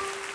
[0.00, 0.29] Holy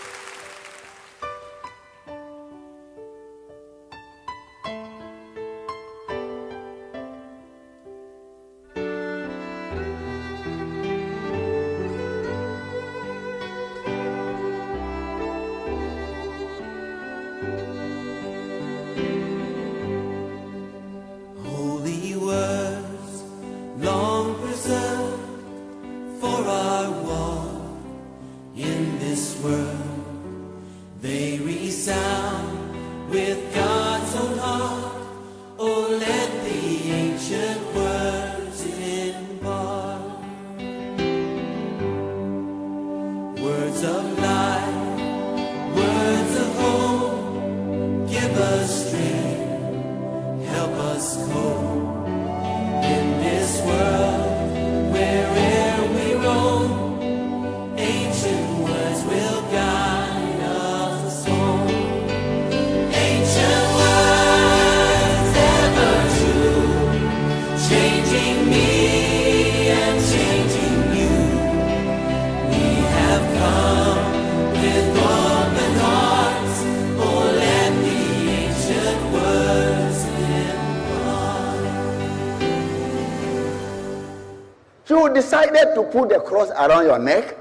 [85.51, 87.35] decided to put the cross around your neck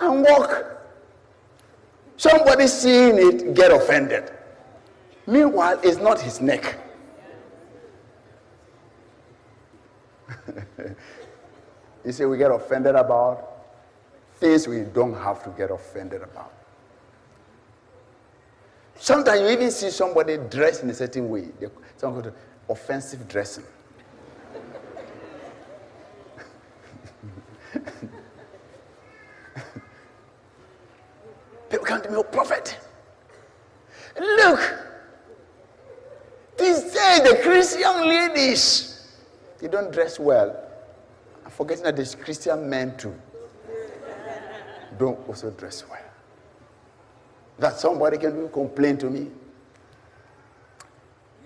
[0.00, 0.64] and walk.
[2.16, 4.30] Somebody seeing it get offended.
[5.26, 6.78] Meanwhile, it's not his neck.
[12.04, 13.48] you see, we get offended about
[14.36, 16.52] things we don't have to get offended about.
[18.96, 21.48] Sometimes you even see somebody dressed in a certain way.
[21.96, 22.34] Some call it
[22.68, 23.64] offensive dressing.
[31.70, 32.78] People come to me, oh, prophet.
[34.18, 34.60] Look,
[36.58, 39.08] these days the Christian ladies,
[39.58, 40.54] they don't dress well.
[41.44, 43.14] I'm forgetting that there's Christian men too.
[44.98, 45.98] Don't also dress well.
[47.58, 49.30] That somebody can complain to me.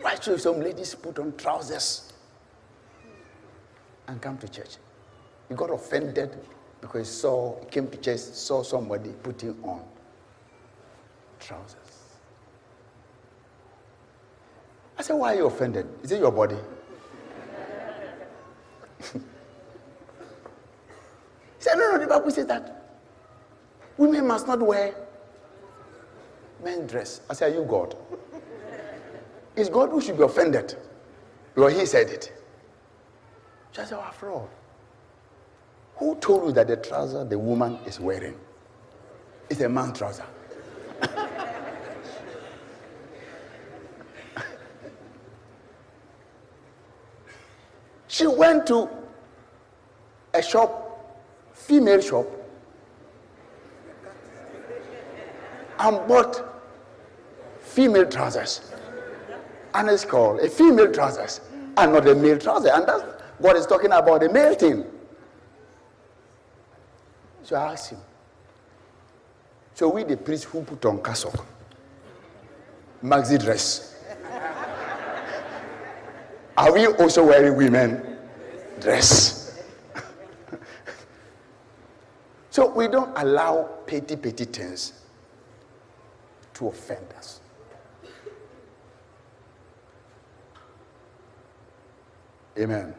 [0.00, 2.12] Why should some ladies put on trousers
[4.09, 4.77] and come to church?
[5.49, 6.37] He got offended
[6.81, 9.83] because he saw, he came to church, saw somebody putting on
[11.39, 11.77] trousers.
[14.99, 15.87] I said, Why are you offended?
[16.03, 16.56] Is it your body?
[19.12, 19.21] he
[21.59, 22.99] said, No, no, the Bible says that
[23.97, 24.95] women must not wear
[26.62, 27.21] men's dress.
[27.29, 27.97] I said, Are you God?
[29.55, 30.77] It's God who should be offended
[31.55, 32.33] because he said it.
[33.73, 34.51] So I said, After all,
[35.97, 38.34] who told you that the trouser the woman is wearing
[39.49, 40.25] is a man's trouser?
[48.09, 48.89] she went to
[50.35, 51.19] a shop,
[51.55, 52.27] female shop,
[55.79, 56.43] and bought
[57.61, 58.73] female trousers.
[59.75, 61.41] And it's called a female trousers
[61.77, 62.71] and not a male trouser.
[62.73, 63.03] And that's
[63.39, 64.85] what is talking about the male thing.
[67.47, 68.01] So I asked him.
[69.75, 71.47] So we the priest who put on cassock,
[73.05, 73.95] maxi dress.
[76.56, 78.19] Are we also wearing women
[78.81, 79.62] dress?
[82.51, 85.05] so we don't allow petty petty things
[86.55, 87.39] to offend us.
[92.59, 92.93] Amen.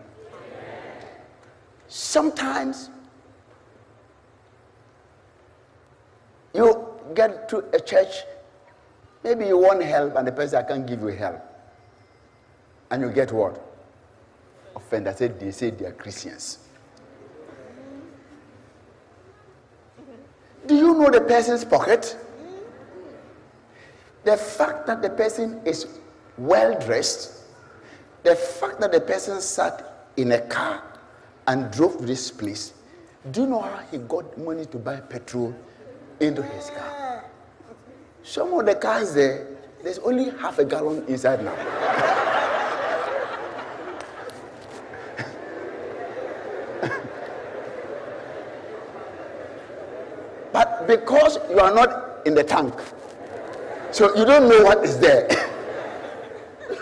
[1.89, 2.91] Sometimes
[6.57, 8.23] you get to a church,
[9.23, 11.41] maybe you want help and the person can't give you help.
[12.89, 13.63] And you get what?
[14.75, 15.17] Offended.
[15.17, 16.59] Say they say they are Christians.
[20.65, 22.17] Do you know the person's pocket?
[24.23, 25.87] The fact that the person is
[26.37, 27.43] well dressed,
[28.23, 30.83] the fact that the person sat in a car
[31.47, 32.73] and drove this place,
[33.31, 35.55] do you know how he got money to buy petrol
[36.19, 37.23] into his car?
[38.23, 39.47] Some of the cars there,
[39.83, 41.55] there's only half a gallon inside now.
[50.51, 52.73] but because you are not in the tank,
[53.91, 55.29] so you don't know what is there.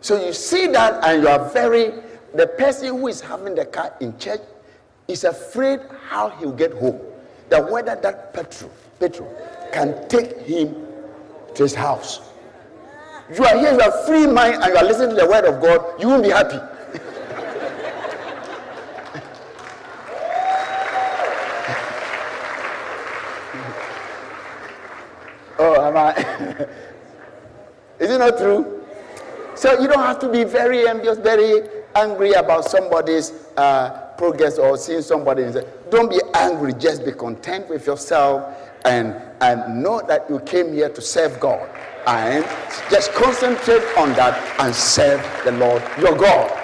[0.00, 1.92] so you see that and you are very,
[2.34, 4.40] the person who is having the car in church
[5.06, 7.00] is afraid how he'll get home.
[7.48, 9.28] That whether that petrol, Petro
[9.72, 10.74] can take him
[11.54, 12.20] to his house.
[13.36, 15.62] You are here, you are free mind, and you are listening to the word of
[15.62, 16.56] God, you won't be happy.
[25.58, 26.14] oh, am I?
[27.98, 28.82] Is it not true?
[29.54, 31.62] So you don't have to be very envious, very
[31.94, 35.44] angry about somebody's uh, progress or seeing somebody.
[35.90, 36.72] Don't be angry.
[36.74, 41.68] Just be content with yourself and, and know that you came here to serve God.
[42.06, 42.44] And
[42.90, 46.60] just concentrate on that and serve the Lord your God.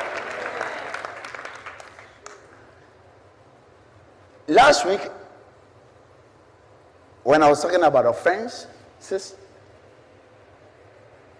[4.48, 5.00] Last week,
[7.22, 9.36] when I was talking about offenses,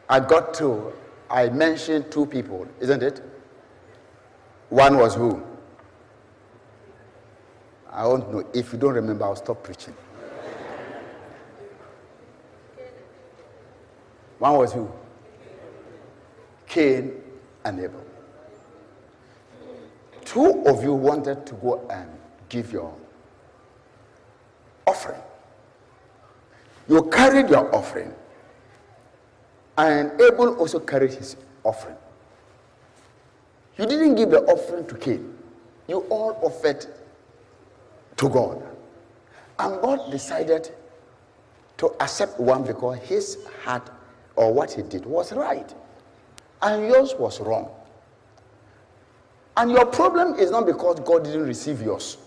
[0.09, 0.93] I got to,
[1.29, 3.21] I mentioned two people, isn't it?
[4.71, 5.43] One was who?
[7.93, 8.45] I don't know.
[8.55, 9.95] If you don't remember, I'll stop preaching.
[14.39, 14.91] One was who?
[16.67, 17.21] Cain
[17.65, 18.05] and Abel.
[20.25, 22.09] Two of you wanted to go and
[22.49, 22.95] give your
[24.87, 25.21] offering.
[26.89, 28.15] You carried your offering,
[29.77, 31.97] and Abel also carried his offering.
[33.81, 35.35] You didn't give the offering to Cain.
[35.89, 36.85] You all offered
[38.19, 38.63] to God.
[39.59, 40.71] And God decided
[41.79, 43.89] to accept one because his heart
[44.37, 45.75] or what he did was right.
[46.61, 47.71] And yours was wrong.
[49.57, 52.19] And your problem is not because God didn't receive yours.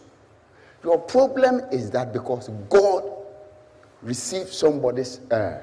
[0.84, 3.04] Your problem is that because God
[4.02, 5.60] received somebody's uh,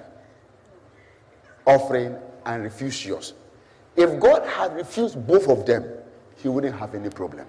[1.67, 2.15] offering
[2.47, 3.35] and refused yours.
[4.01, 5.85] If God had refused both of them,
[6.37, 7.45] he wouldn't have any problem.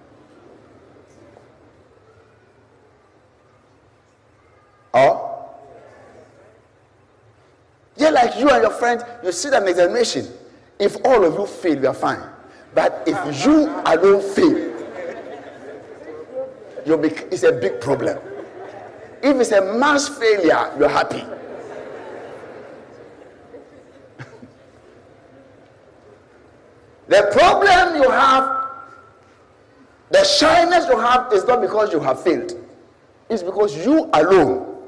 [4.92, 5.48] Or,
[7.96, 10.26] yeah, like you and your friends, you sit an examination.
[10.78, 12.22] If all of you fail, you are fine.
[12.74, 14.72] But if you alone fail,
[16.98, 18.18] be, it's a big problem.
[19.22, 21.24] If it's a mass failure, you're happy.
[27.12, 28.68] The problem you have,
[30.10, 32.54] the shyness you have, is not because you have failed,
[33.28, 34.82] it's because you alone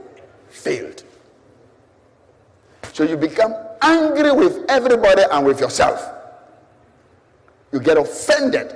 [0.48, 1.02] failed.
[2.92, 6.10] So you become angry with everybody and with yourself.
[7.72, 8.74] You get offended.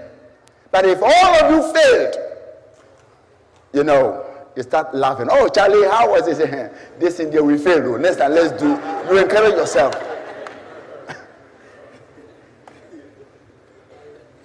[0.70, 2.16] But if all of you failed,
[3.72, 4.24] you know,
[4.56, 5.28] you start laughing.
[5.30, 6.38] Oh, Charlie, how was this?
[6.98, 8.00] this India we failed.
[8.00, 8.70] Next time, let's do.
[9.08, 9.94] You encourage yourself.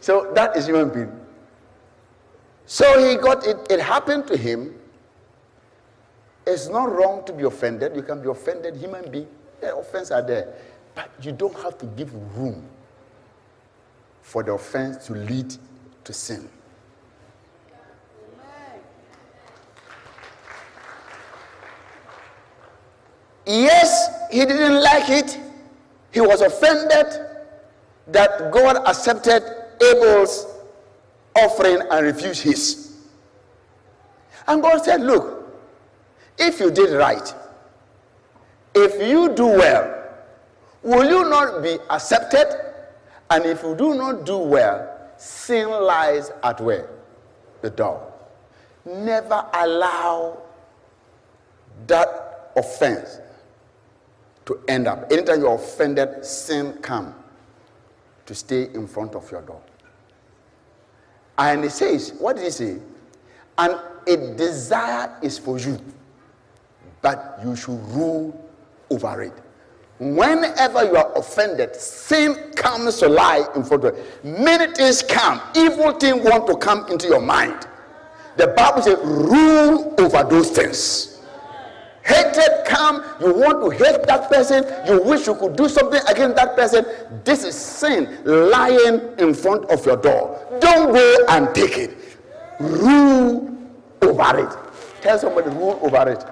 [0.04, 1.20] So that is human being.
[2.66, 3.56] So he got it.
[3.70, 4.76] It happened to him
[6.46, 7.96] it's not wrong to be offended.
[7.96, 9.28] You can be offended, human being.
[9.62, 10.54] The offense are there.
[10.94, 12.64] But you don't have to give room
[14.22, 15.56] for the offense to lead
[16.04, 16.50] to sin.
[23.46, 25.40] Yes, he didn't like it.
[26.12, 27.08] He was offended
[28.08, 30.48] that God accepted Abel's
[31.36, 32.98] offering and refused his.
[34.48, 35.48] And God said, Look,
[36.38, 37.34] if you did right,
[38.76, 40.04] if you do well,
[40.82, 42.48] will you not be accepted?
[43.30, 46.90] And if you do not do well, sin lies at where?
[47.62, 48.12] The door.
[48.86, 50.42] Never allow
[51.88, 53.20] that offense
[54.46, 55.12] to end up.
[55.12, 57.16] Anytime you're offended, sin come
[58.26, 59.62] to stay in front of your door.
[61.38, 62.78] And it says, what did he say?
[63.58, 65.80] And a desire is for you
[67.04, 68.50] but you should rule
[68.90, 69.34] over it.
[70.00, 74.04] Whenever you are offended, sin comes to lie in front of you.
[74.24, 77.68] Many things come, evil things want to come into your mind.
[78.38, 81.13] The Bible says, rule over those things.
[82.84, 86.54] Come, you want to hate that person, you wish you could do something against that
[86.58, 86.86] person.
[87.24, 90.46] This is sin lying in front of your door.
[90.60, 91.98] Don't go and take it.
[92.60, 93.58] Rule
[94.02, 95.02] over it.
[95.02, 96.26] Tell somebody, rule over it.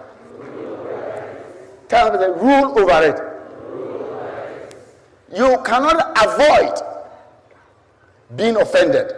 [1.88, 3.18] Tell them, rule over it.
[5.34, 6.74] You cannot avoid
[8.36, 9.14] being offended.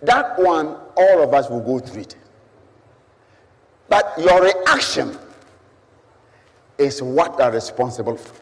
[0.00, 2.16] That one, all of us will go through it.
[3.90, 5.18] But your reaction
[6.78, 8.34] is what are responsible for.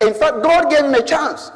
[0.00, 1.50] In fact, God gave him a chance.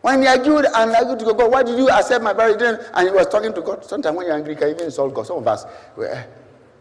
[0.00, 2.78] When he argued and argued to God, why did you accept my burial?
[2.94, 3.84] And he was talking to God.
[3.84, 5.26] Sometimes when you're angry, you can even insult God.
[5.26, 6.22] Some of us eh.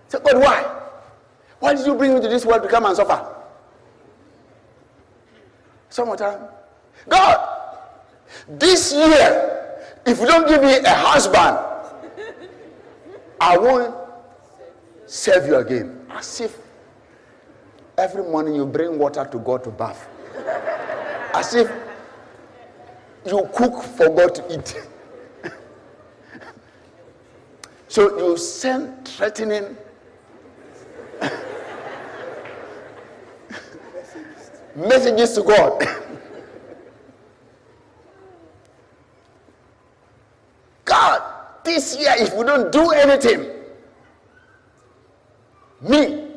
[0.07, 0.81] say, God, why?
[1.59, 3.25] Why did you bring me to this world to come and suffer?
[5.89, 6.41] Some of time,
[7.07, 7.49] God,
[8.49, 11.57] this year, if you don't give me a husband,
[13.39, 14.02] I won't
[15.13, 16.05] serve you again.
[16.09, 16.57] As if
[17.97, 20.09] every morning you bring water to God to bath.
[21.35, 21.71] As if
[23.25, 24.75] you cook for God to eat.
[27.87, 29.77] so you send threatening
[34.75, 35.87] messages to God.
[40.85, 41.21] God,
[41.63, 43.52] this year, if we don't do anything,
[45.83, 46.27] me,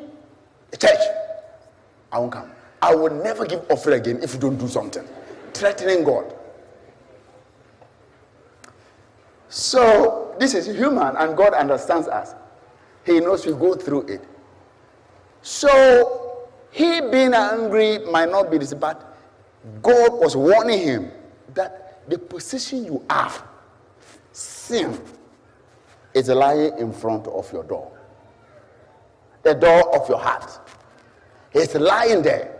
[0.71, 0.99] the church,
[2.11, 2.51] I won't come.
[2.81, 5.07] I will never give offering again if you don't do something.
[5.53, 6.33] Threatening God.
[9.49, 12.35] So this is human, and God understands us.
[13.05, 14.21] He knows we go through it.
[15.41, 19.17] So he being angry might not be this, but
[19.81, 21.11] God was warning him
[21.53, 23.43] that the position you have,
[24.31, 24.99] sin,
[26.13, 27.96] is lying in front of your door.
[29.47, 30.59] The door of your heart.
[31.53, 32.57] It's lying there.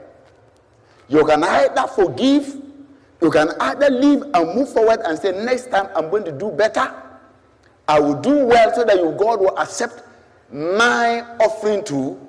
[1.10, 2.62] You can either forgive
[3.22, 6.52] you can either leave and move forward and say, Next time I'm going to do
[6.52, 6.94] better.
[7.88, 10.04] I will do well so that you, God will accept
[10.52, 12.20] my offering too.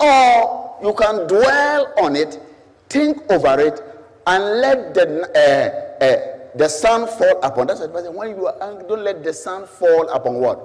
[0.00, 2.40] Or you can dwell on it,
[2.88, 3.80] think over it,
[4.26, 7.68] and let the, uh, uh, the sun fall upon.
[7.68, 10.60] That's what when you are angry, don't let the sun fall upon what?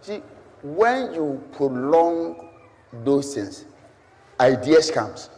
[0.00, 0.22] See,
[0.62, 2.48] when you prolong
[3.04, 3.64] those things,
[4.40, 5.30] ideas comes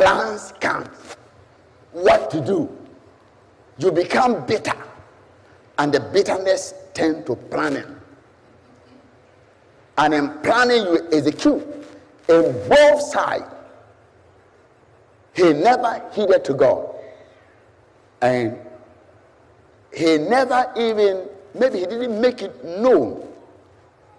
[0.00, 0.84] plans come,
[1.92, 2.76] what to do.
[3.78, 4.76] You become bitter,
[5.78, 7.96] and the bitterness tend to planning.
[9.98, 11.62] And in planning, you execute
[12.28, 13.44] in both sides.
[15.34, 16.94] He never heeded to God.
[18.22, 18.58] And
[19.94, 23.26] he never even, maybe he didn't make it known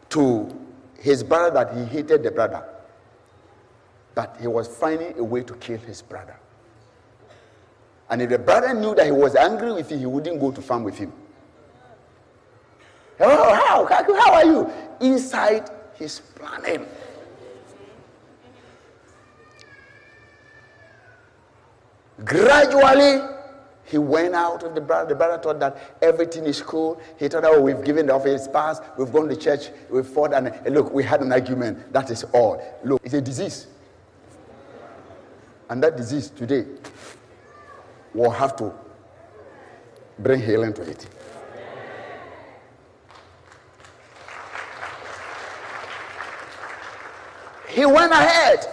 [0.10, 0.54] to
[1.00, 2.64] his brother that he hated the brother
[4.16, 6.36] but he was finding a way to kill his brother.
[8.10, 10.62] And if the brother knew that he was angry with him, he wouldn't go to
[10.62, 11.14] farm with him.
[13.20, 13.86] Oh, how?
[13.86, 14.72] How are you?
[15.00, 16.86] Inside his planning.
[22.26, 23.22] Gradually,
[23.92, 25.10] he went out of the brother.
[25.10, 27.02] The brother thought that everything is cool.
[27.20, 30.48] He thought, oh, we've given the office pass, we've gone to church, we've fought, and
[30.48, 31.92] eh, look, we had an argument.
[31.92, 32.64] That is all.
[32.86, 33.68] Look, it's a disease.
[35.70, 36.66] And that disease today
[38.14, 38.74] will have to
[40.20, 41.06] bring healing to it.
[47.68, 48.66] He went ahead.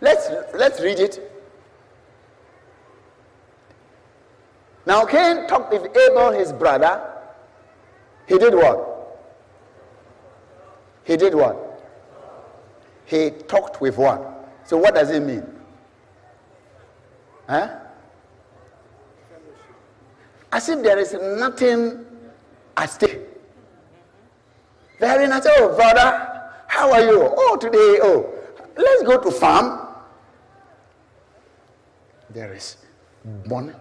[0.00, 1.35] Let's, let's read it.
[4.86, 7.02] Now, Cain talked with Abel, his brother.
[8.26, 8.96] He did what?
[11.02, 11.56] He did what?
[13.04, 14.48] He talked with what?
[14.64, 15.44] So what does it mean?
[17.48, 17.68] Huh?
[20.52, 22.06] As if there is nothing
[22.76, 23.20] at stake.
[24.98, 25.46] Very nice.
[25.46, 27.32] Oh, brother, how are you?
[27.36, 28.32] Oh, today, oh,
[28.76, 29.86] let's go to farm.
[32.30, 32.76] There is
[33.44, 33.74] one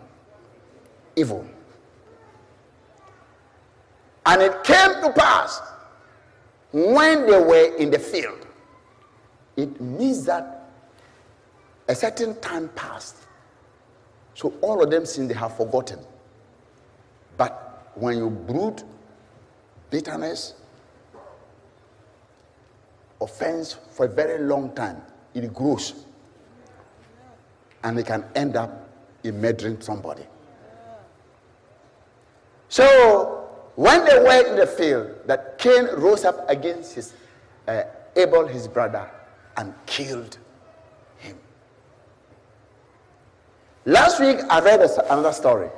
[1.15, 1.45] evil.
[4.25, 5.61] And it came to pass
[6.71, 8.45] when they were in the field.
[9.55, 10.69] It means that
[11.87, 13.15] a certain time passed.
[14.33, 15.99] So all of them seem they have forgotten.
[17.37, 18.83] But when you brood
[19.89, 20.55] bitterness,
[23.21, 25.01] offense for a very long time,
[25.33, 25.93] it grows.
[27.83, 28.89] And it can end up
[29.23, 30.23] in murdering somebody.
[32.69, 37.13] So when they were in the field, that Cain rose up against his
[37.67, 37.83] uh,
[38.15, 39.09] Abel, his brother,
[39.57, 40.37] and killed
[41.17, 41.37] him.
[43.85, 45.69] Last week, I read another story.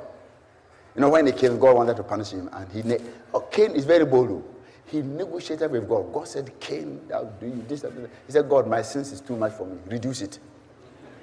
[0.94, 3.00] You know, when he came, God wanted to punish him, and he, ne-
[3.34, 4.30] oh, Cain is very bold.
[4.30, 4.44] Oh.
[4.86, 6.12] He negotiated with God.
[6.12, 7.82] God said, Cain, I'll do you this.
[8.26, 9.76] He said, God, my sins is too much for me.
[9.86, 10.38] Reduce it.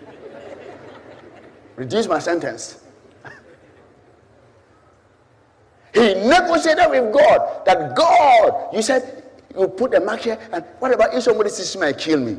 [1.75, 2.84] Reduce my sentence.
[5.95, 9.23] He negotiated with God that God, you said,
[9.57, 12.37] you put a mark here, and what about if somebody sees me and kill me?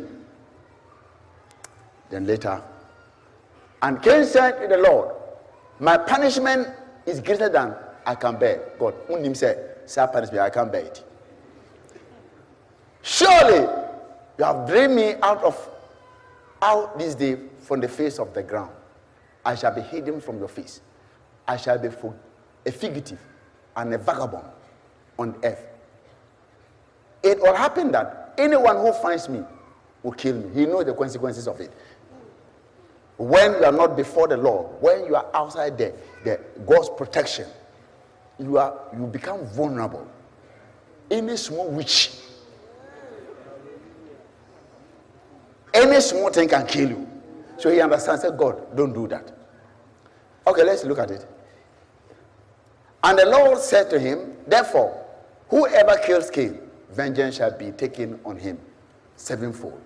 [2.10, 2.62] Then later,
[3.80, 5.14] And Cain said to the Lord,
[5.80, 6.68] My punishment
[7.06, 8.72] is greater than I can bear.
[8.78, 11.02] God, unim said, Say punishment, I can't bear it.
[13.00, 13.60] Surely
[14.38, 15.70] you have driven me out of
[16.60, 18.70] out this day from the face of the ground.
[19.44, 20.80] I shall be hidden from your face.
[21.48, 21.88] I shall be
[22.66, 23.18] a fugitive
[23.76, 24.44] and a vagabond
[25.18, 25.64] on earth.
[27.22, 29.42] It will happen that anyone who finds me
[30.02, 30.54] will kill me.
[30.54, 31.72] He knows the consequences of it.
[33.18, 37.46] When you are not before the Lord, when you are outside the, the God's protection,
[38.38, 40.06] you are you become vulnerable.
[41.10, 42.10] Any small witch,
[45.72, 47.08] any small thing can kill you.
[47.58, 49.32] So he understands that God, don't do that.
[50.46, 51.26] Okay, let's look at it.
[53.02, 55.04] And the Lord said to him, Therefore,
[55.48, 56.58] whoever kills Cain,
[56.90, 58.58] vengeance shall be taken on him
[59.16, 59.80] sevenfold.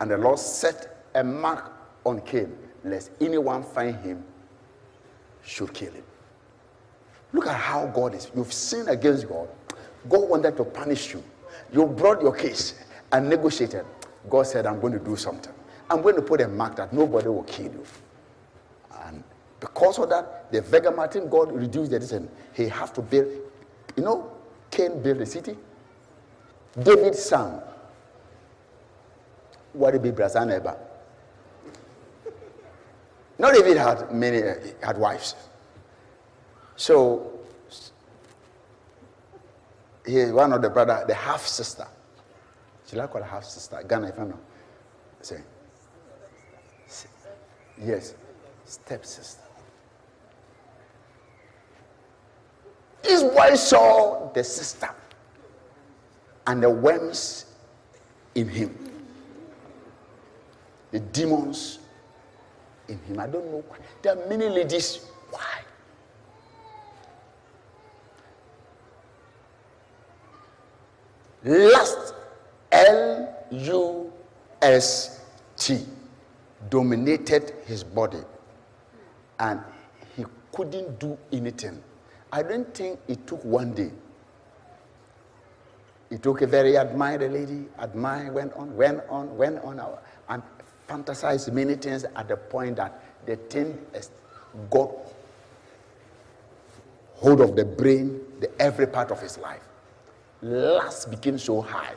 [0.00, 1.72] And the Lord set a mark
[2.04, 4.24] on Cain, lest anyone find him
[5.44, 6.04] should kill him.
[7.32, 8.30] Look at how God is.
[8.34, 9.48] You've sinned against God.
[10.08, 11.22] God wanted to punish you.
[11.72, 12.74] You brought your case
[13.12, 13.84] and negotiated.
[14.28, 15.52] God said, I'm going to do something.
[15.90, 17.84] I'm going to put a mark that nobody will kill you.
[19.62, 22.28] Because of that, the Vega Martin God reduced the distance.
[22.52, 23.28] He have to build,
[23.96, 24.32] you know,
[24.72, 25.56] Cain built the city.
[26.82, 27.62] David's son.
[29.72, 30.76] What be Brazaneba?
[33.38, 35.36] Not David had many uh, had wives.
[36.74, 37.30] So
[40.04, 41.86] he one of the brother, the half sister.
[42.88, 43.80] She like call half sister.
[43.88, 44.40] Ghana, if I know.
[45.20, 45.40] Say.
[47.80, 48.14] Yes,
[48.64, 49.04] step
[53.02, 54.88] This boy saw the sister
[56.46, 57.46] and the worms
[58.34, 58.76] in him,
[60.90, 61.78] the demons
[62.88, 63.18] in him.
[63.18, 63.78] I don't know why.
[64.02, 65.04] There are many ladies.
[65.30, 65.62] Why?
[71.44, 72.14] Lust,
[72.70, 74.12] L U
[74.62, 75.20] S
[75.56, 75.84] T,
[76.70, 78.20] dominated his body
[79.40, 79.60] and
[80.16, 81.82] he couldn't do anything.
[82.32, 83.90] I don't think it took one day.
[86.10, 89.80] It took a very admired lady, admired, went on, went on, went on,
[90.28, 90.42] and
[90.88, 93.78] fantasized many things at the point that the thing
[94.70, 94.90] got
[97.16, 99.62] hold of the brain, the every part of his life.
[100.42, 101.94] Lust became so high.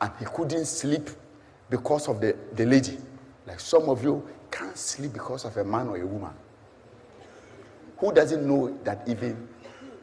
[0.00, 1.10] And he couldn't sleep
[1.68, 2.98] because of the, the lady.
[3.46, 6.32] Like some of you can't sleep because of a man or a woman.
[7.98, 9.48] Who doesn't know that even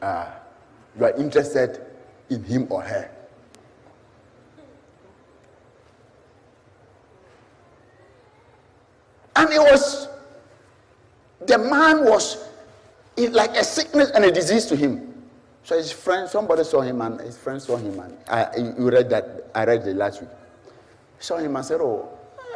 [0.02, 0.30] uh,
[0.98, 1.80] you are interested
[2.30, 3.10] in him or her.
[9.36, 10.08] And it was,
[11.46, 12.48] the man was
[13.16, 15.12] like a sickness and a disease to him.
[15.64, 19.10] So his friend, somebody saw him and his friend saw him and I, you read
[19.10, 20.30] that, I read it last week.
[21.18, 22.08] Saw him and said, oh,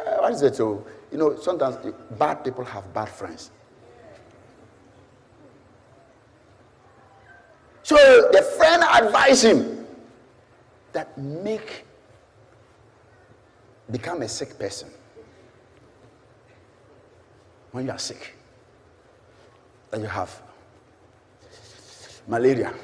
[0.05, 0.55] uh, what is it?
[0.55, 1.77] So, you know, sometimes
[2.17, 3.51] bad people have bad friends.
[7.89, 9.87] So the friend advised him
[10.91, 11.85] that make
[13.89, 14.89] become a sick person.
[17.71, 18.35] When you are sick,
[19.89, 20.39] that you have
[22.27, 22.75] malaria,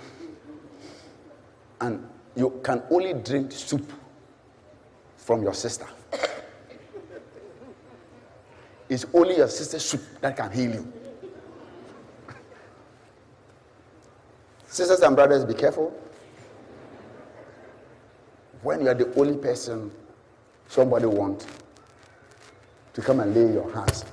[1.82, 3.94] and you can only drink soup
[5.18, 5.86] from your sister.
[8.90, 10.94] It's only your sister's soup that can heal you.
[14.76, 15.94] Sisters and brothers, be careful.
[18.62, 19.90] When you are the only person
[20.68, 21.48] somebody wants
[22.94, 24.04] to come and lay your hands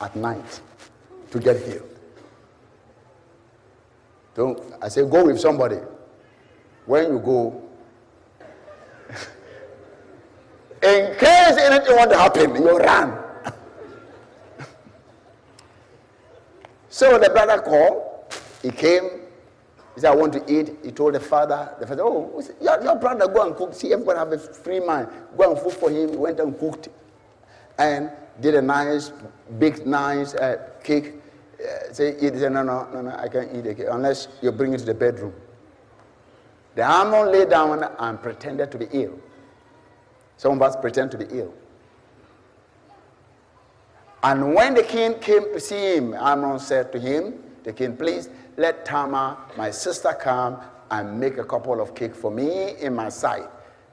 [0.00, 0.60] at night
[1.32, 1.98] to get healed.
[4.36, 5.78] Don't I say go with somebody.
[6.86, 7.60] When you go,
[10.80, 13.18] in case anything want to happen, you run.
[16.88, 19.21] so the brother called, he came,
[19.94, 20.76] he said, I want to eat.
[20.82, 23.74] He told the father, the father, oh, your, your brother, go and cook.
[23.74, 25.08] See, everybody have a free mind.
[25.36, 26.10] Go and cook for him.
[26.10, 26.88] He went and cooked
[27.78, 29.12] and did a nice,
[29.58, 31.14] big, nice uh, cake.
[31.60, 32.32] Uh, say, eat.
[32.32, 34.78] He said, no, no, no, no, I can't eat the cake unless you bring it
[34.78, 35.34] to the bedroom.
[36.74, 39.18] The Amnon lay down and pretended to be ill.
[40.38, 41.52] Some of us pretend to be ill.
[44.22, 48.28] And when the king came to see him, Amnon said to him, the king, please
[48.62, 50.56] let Tamar, my sister, come
[50.92, 53.48] and make a couple of cake for me in my sight,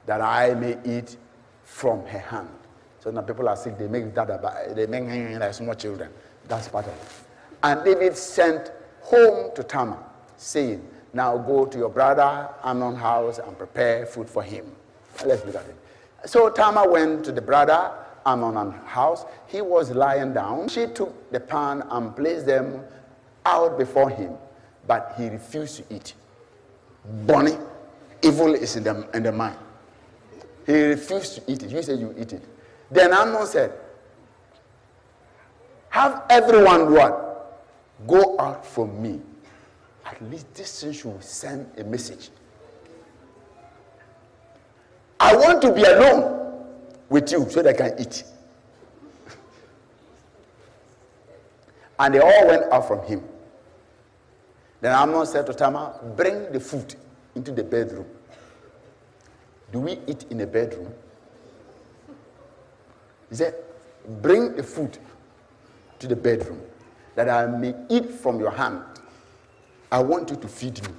[0.06, 1.16] that I may eat
[1.64, 2.48] from her hand.
[3.00, 6.10] So now people are sick, they make that about, they make like small children.
[6.46, 7.00] That's part of it.
[7.64, 9.98] And David sent home to Tamar,
[10.36, 14.66] saying, Now go to your brother Amnon's house and prepare food for him.
[15.26, 15.76] Let's look at it.
[16.26, 17.92] So Tamar went to the brother
[18.24, 19.24] Amnon's house.
[19.48, 20.68] He was lying down.
[20.68, 22.84] She took the pan and placed them
[23.46, 24.34] out before him,
[24.90, 26.14] but he refused to eat.
[27.24, 27.56] Bonnie,
[28.22, 29.56] evil is in the, in the mind.
[30.66, 31.70] He refused to eat it.
[31.70, 32.42] You said you eat it.
[32.90, 33.72] Then Amnon said,
[35.90, 37.62] Have everyone what?
[38.08, 39.20] Go out from me.
[40.04, 42.30] At least this thing should send a message.
[45.20, 46.66] I want to be alone
[47.08, 48.24] with you so that I can eat.
[52.00, 53.22] and they all went out from him.
[54.80, 56.94] Then Amnon said to Tamar, Bring the food
[57.34, 58.06] into the bedroom.
[59.72, 60.92] Do we eat in a bedroom?
[63.28, 63.54] He said,
[64.22, 64.98] Bring the food
[65.98, 66.62] to the bedroom
[67.14, 68.82] that I may eat from your hand.
[69.92, 70.88] I want you to feed me.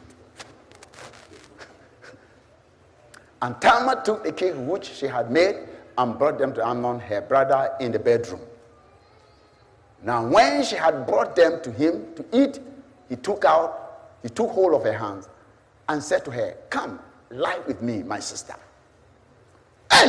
[3.41, 5.55] and Tamar took the cake which she had made
[5.97, 8.41] and brought them to Amnon, her brother, in the bedroom.
[10.03, 12.59] Now, when she had brought them to him to eat,
[13.11, 15.27] he took out, he took hold of her hands
[15.89, 16.97] and said to her, Come,
[17.29, 18.55] lie with me, my sister.
[19.91, 20.07] Hey!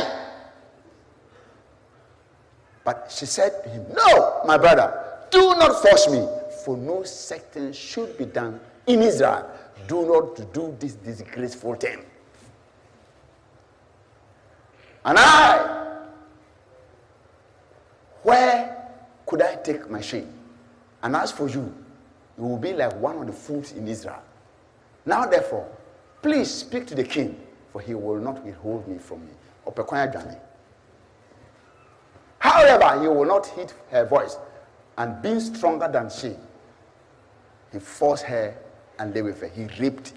[2.85, 6.25] But she said to him, No, my brother, do not force me,
[6.63, 9.51] for no secting should be done in Israel.
[9.85, 12.05] Do not do this disgraceful thing.
[15.03, 15.97] And I,
[18.21, 18.87] where
[19.25, 20.33] could I take my shame?
[21.01, 21.82] And as for you,
[22.37, 24.21] you will be like one of the fools in Israel.
[25.05, 25.67] Now, therefore,
[26.21, 27.39] please speak to the king,
[27.71, 29.35] for he will not withhold me from you.
[32.39, 34.37] However, he will not heed her voice,
[34.97, 36.35] and being stronger than she,
[37.71, 38.55] he forced her
[38.99, 39.47] and lay with her.
[39.47, 40.13] He raped.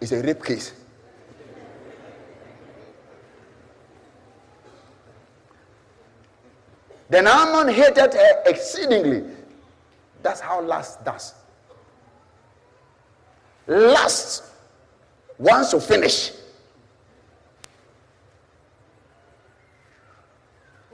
[0.00, 0.72] It's a rape case.
[7.10, 9.24] Then Amnon hated her exceedingly.
[10.22, 11.34] That's how lust does.
[13.66, 14.44] Lust
[15.38, 16.32] wants to finish.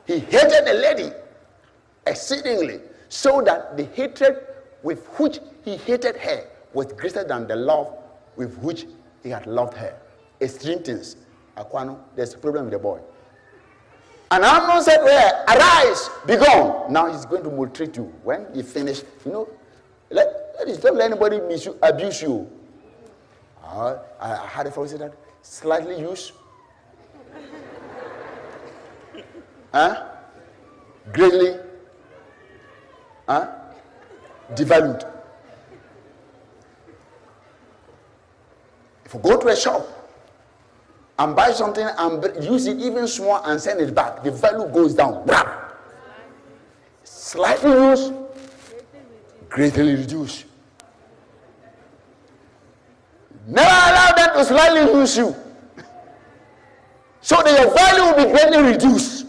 [0.07, 1.11] He hated the lady
[2.07, 4.47] exceedingly, so that the hatred
[4.83, 7.93] with which he hated her was greater than the love
[8.37, 8.87] with which
[9.23, 9.99] he had loved her.
[10.41, 11.17] Extreme things.
[11.57, 13.01] Aquano, there's a problem with the boy.
[14.31, 16.93] And Amnon said "Well, Arise, be gone.
[16.93, 18.05] Now he's going to maltreat you.
[18.25, 19.49] When he finished, you know,
[20.11, 20.27] let,
[20.59, 22.51] let don't let anybody you, abuse you.
[23.63, 26.33] Uh, I had a fellow say that slightly used.
[29.73, 30.05] huh?
[31.13, 31.59] Greatly
[33.29, 33.49] huh?
[34.55, 35.05] devalued.
[39.05, 39.96] If you go to a shop
[41.19, 44.95] and buy something and use it even small and send it back, the value goes
[44.95, 45.27] down.
[47.05, 48.13] Slightly used,
[49.49, 50.45] greatly reduced.
[53.47, 55.37] Never allow them to slightly use you.
[57.21, 59.27] So that your value will be greatly reduced.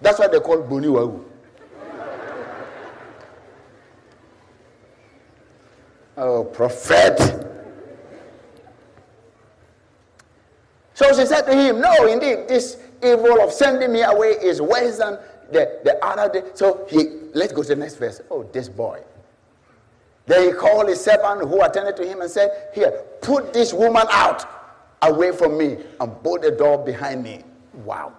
[0.00, 1.24] That's what they call Boni Wawu.
[6.16, 7.49] Oh, prophet.
[11.00, 14.98] So she said to him, No, indeed, this evil of sending me away is worse
[14.98, 15.18] than
[15.50, 16.50] the, the other day.
[16.52, 18.20] So he let's go to the next verse.
[18.30, 19.02] Oh, this boy.
[20.26, 22.90] Then he called his servant who attended to him and said, Here,
[23.22, 24.46] put this woman out
[25.00, 27.44] away from me and bolt the door behind me.
[27.82, 28.12] Wow.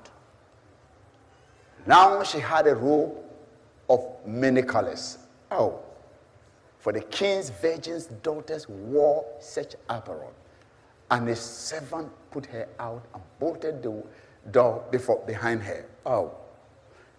[1.85, 3.15] Now she had a robe
[3.91, 5.19] of many colors.
[5.51, 5.81] Oh,
[6.79, 10.33] for the king's virgins' daughters wore such apparel.
[11.11, 14.03] And the servant put her out and bolted the
[14.49, 15.85] door before, behind her.
[16.05, 16.33] Oh.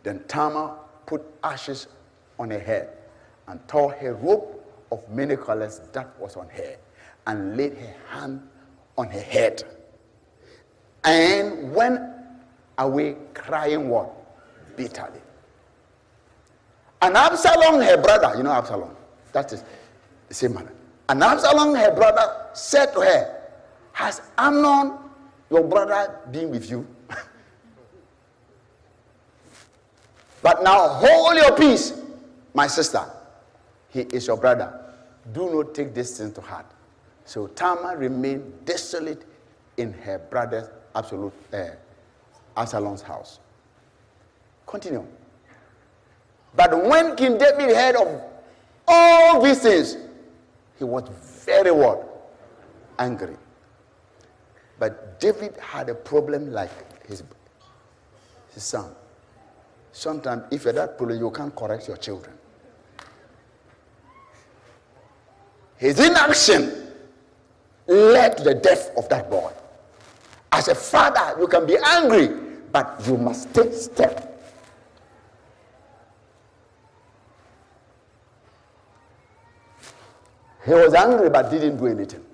[0.03, 0.75] Then Tamar
[1.07, 1.87] put ashes
[2.39, 2.89] on her head
[3.47, 4.45] and tore her robe
[4.91, 6.77] of many colors that was on her
[7.27, 8.49] and laid her hand
[8.97, 9.63] on her head
[11.05, 12.01] and went
[12.79, 14.11] away crying what?
[14.77, 15.21] Bitterly.
[17.01, 18.95] And Absalom, her brother, you know Absalom,
[19.33, 19.65] that is
[20.29, 20.71] the same man.
[21.09, 23.42] And Absalom, her brother, said to her,
[23.93, 24.99] Has Amnon,
[25.51, 26.87] your brother, been with you?
[30.43, 31.93] but now hold your peace,
[32.55, 33.05] my sister.
[33.91, 34.81] He is your brother.
[35.33, 36.67] Do not take this thing to heart.
[37.25, 39.25] So Tamar remained desolate
[39.77, 41.67] in her brother's absolute uh,
[42.57, 43.39] Absalom's house.
[44.67, 45.07] Continue.
[46.55, 48.23] But when King David heard of
[48.87, 49.97] all these things,
[50.79, 51.09] he was
[51.45, 52.09] very what?
[52.99, 53.37] Angry.
[54.83, 57.23] But David had a problem like his,
[58.53, 58.91] his son.
[59.93, 62.35] Sometimes, if you're that problem, you can't correct your children.
[65.77, 66.89] His inaction
[67.87, 69.53] led to the death of that boy.
[70.51, 72.31] As a father, you can be angry,
[72.73, 74.27] but you must take steps
[80.65, 82.25] He was angry but didn't do anything.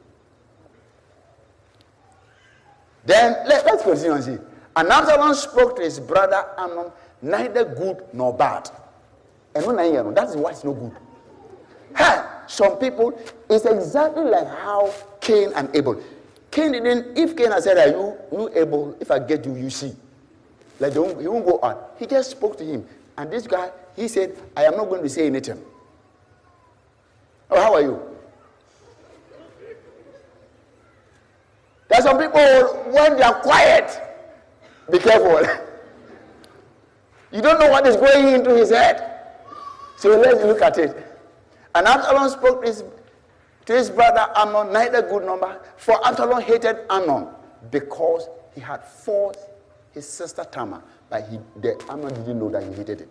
[3.05, 4.39] Then let, us continue and see.
[4.77, 6.91] And Absalom spoke to his brother Amnon,
[7.23, 8.71] neither good nor bad.
[9.55, 9.77] And when
[10.15, 10.93] that is why it's no good.
[11.97, 16.01] Hey, some people, it's exactly like how Cain and Abel.
[16.51, 19.71] Cain didn't, if Cain had said, Are you, you able, if I get you, you
[19.71, 19.93] see.
[20.81, 21.77] Like he won't go on.
[21.99, 22.87] He just spoke to him.
[23.17, 25.61] And this guy, he said, I am not going to say anything.
[27.51, 28.01] Oh, how are you?
[31.89, 32.41] There are some people,
[32.93, 34.01] when they are quiet,
[34.91, 35.41] be careful.
[37.33, 39.19] you don't know what is going into his head.
[39.97, 40.97] So let's look at it.
[41.75, 42.85] And Absalom spoke to his,
[43.67, 47.29] to his brother Amnon, neither good number, for Absalom hated Amnon
[47.71, 49.41] because he had forced
[49.93, 53.09] his sister Tamar, but he, the Amnon didn't know that he hated him.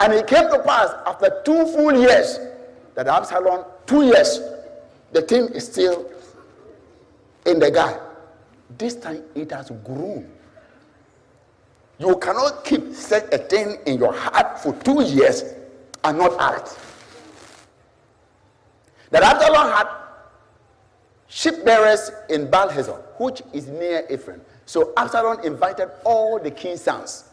[0.00, 2.38] And it came to pass after two full years
[2.94, 4.40] that Absalom, two years,
[5.12, 6.10] the thing is still
[7.46, 7.98] in the guy.
[8.76, 10.28] This time it has grown.
[11.98, 15.44] You cannot keep such a thing in your heart for two years
[16.04, 16.78] and not act.
[19.10, 19.88] That Absalom had
[21.28, 24.40] sheep bearers in Baal Hazor, which is near Ephraim.
[24.66, 27.24] So Absalom invited all the king's sons.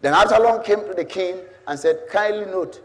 [0.00, 1.36] Then Absalom came to the king
[1.68, 2.80] and said, Kindly note,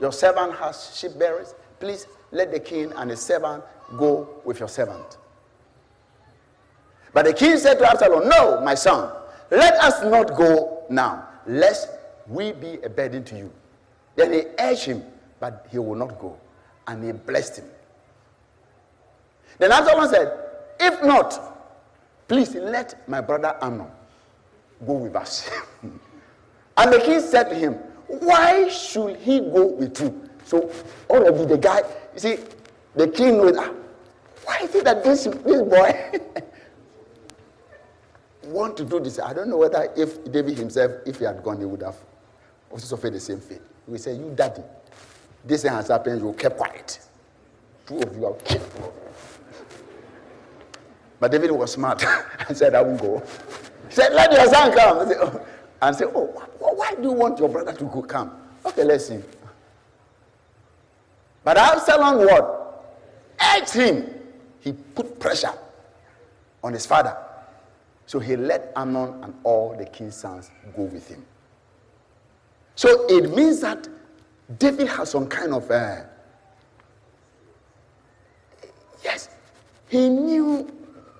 [0.00, 1.54] your servant has sheep bearers.
[1.78, 3.64] Please let the king and his servant
[3.96, 5.18] Go with your servant.
[7.12, 9.12] But the king said to Absalom, No, my son,
[9.50, 11.88] let us not go now, lest
[12.28, 13.52] we be a burden to you.
[14.16, 15.04] Then he urged him,
[15.40, 16.38] but he will not go.
[16.86, 17.64] And he blessed him.
[19.58, 20.32] Then Absalom said,
[20.78, 21.38] If not,
[22.28, 23.90] please let my brother Amnon
[24.86, 25.50] go with us.
[25.82, 27.74] and the king said to him,
[28.06, 30.28] Why should he go with you?
[30.44, 30.70] So
[31.08, 31.82] already the guy,
[32.14, 32.38] you see,
[32.94, 33.70] the king knows, ah,
[34.44, 36.20] why is it that this, this boy
[38.44, 39.18] want to do this?
[39.18, 41.96] I don't know whether if David himself, if he had gone, he would have
[42.70, 43.60] also suffered the same fate.
[43.86, 44.62] Would say, You daddy,
[45.44, 47.00] this thing has happened, you kept quiet.
[47.86, 48.64] Two of you are kept.
[51.18, 52.02] But David was smart
[52.48, 53.22] and said, I won't go.
[53.88, 54.98] He said, Let your son come.
[55.00, 55.46] And say, oh,
[55.82, 58.32] and say, oh why do you want your brother to go come?
[58.64, 59.20] Okay, let's see.
[61.42, 62.96] But Absalom what?
[63.56, 64.19] Urged him
[64.60, 65.52] he put pressure
[66.62, 67.16] on his father.
[68.06, 71.24] So he let Amnon and all the king's sons go with him.
[72.74, 73.88] So it means that
[74.58, 76.02] David has some kind of, uh,
[79.04, 79.28] yes,
[79.88, 80.68] he knew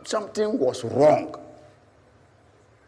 [0.04, 1.36] something was wrong.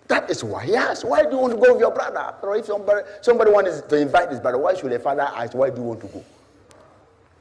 [0.08, 2.34] That is why he asked, Why do you want to go with your brother?
[2.42, 5.70] Or if somebody, somebody wants to invite his brother, why should a father ask, Why
[5.70, 6.24] do you want to go?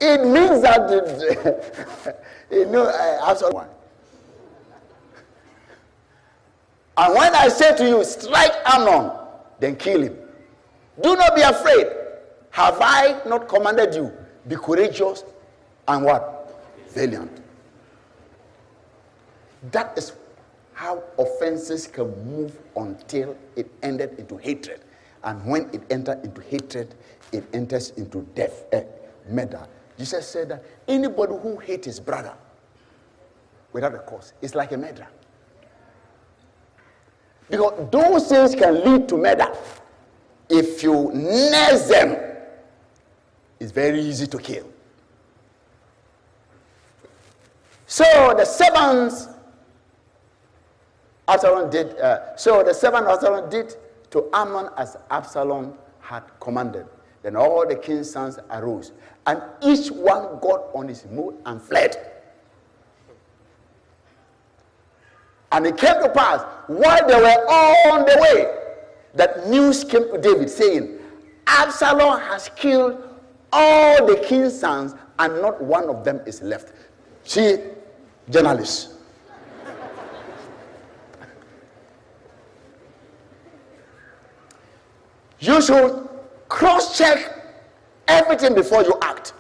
[0.04, 2.16] It means that the,
[2.52, 2.90] you know,
[3.24, 3.66] absolutely.
[6.98, 9.12] And when I say to you, strike Amnon,
[9.60, 10.18] then kill him.
[11.02, 11.88] Do not be afraid.
[12.50, 14.12] Have I not commanded you?
[14.48, 15.24] Be courageous
[15.88, 16.64] and what?
[16.90, 17.42] Valiant.
[19.72, 20.14] That is
[20.74, 24.82] how offenses can move until it ended into hatred.
[25.24, 26.96] And when it entered into hatred,
[27.32, 28.82] it enters into death, uh,
[29.30, 32.34] murder, Jesus said that anybody who hates his brother
[33.72, 35.08] without a cause is like a murderer.
[37.50, 39.52] Because those things can lead to murder.
[40.50, 42.18] If you nurse them,
[43.60, 44.68] it's very easy to kill.
[47.86, 49.28] So the servants
[51.28, 51.98] Absalom did.
[52.00, 53.76] Uh, so the servant Absalom did
[54.12, 56.86] to Amnon as Absalom had commanded.
[57.24, 58.92] Then all the king's sons arose
[59.28, 61.96] and each one got on his mule and fled.
[65.52, 67.48] And it came to pass, while they were
[67.92, 68.58] on the way,
[69.16, 70.98] that news came to David saying,
[71.46, 73.04] Absalom has killed
[73.52, 76.74] all the king's sons, and not one of them is left.
[77.24, 77.58] See,
[78.30, 78.96] journalists.
[85.40, 86.11] You should
[86.52, 87.18] cross check
[88.10, 89.34] everything before you act.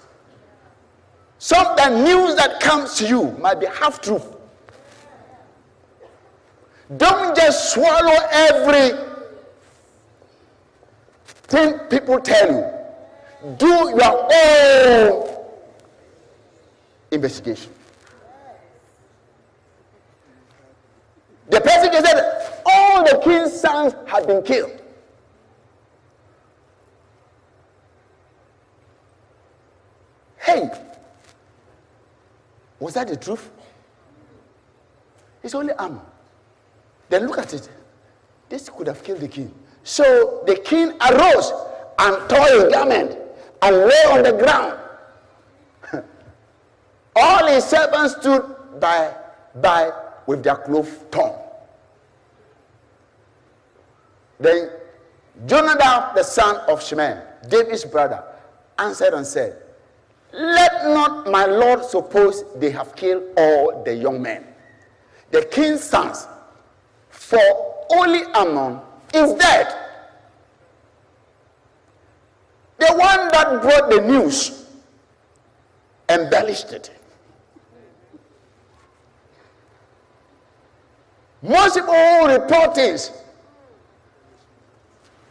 [1.39, 4.25] Some the news that comes to you might be half truth.
[6.95, 8.97] Don't just swallow every
[11.51, 13.55] thing people tell you.
[13.57, 15.45] Do your own
[17.11, 17.71] investigation.
[21.49, 24.81] The person said, All the king's sons have been killed.
[30.41, 30.69] Hey,
[32.81, 33.49] was that the truth?
[35.43, 36.01] It's only Amnon.
[37.09, 37.69] Then look at it.
[38.49, 39.53] This could have killed the king.
[39.83, 41.53] So the king arose
[41.99, 43.17] and tore his garment
[43.61, 44.79] and lay on the ground.
[47.15, 48.43] All his servants stood
[48.79, 49.13] by,
[49.55, 49.91] by
[50.25, 51.33] with their clothes torn.
[54.39, 54.71] Then
[55.45, 58.23] Jonadab, the son of Shimei, David's brother,
[58.79, 59.60] answered and said,
[60.33, 64.45] Let not my Lord suppose they have killed all the young men.
[65.31, 66.27] The king's sons,
[67.09, 67.39] for
[67.91, 68.79] only Amnon
[69.13, 69.75] is dead.
[72.79, 74.65] The one that brought the news
[76.09, 76.91] embellished it.
[81.41, 83.11] Most people report things,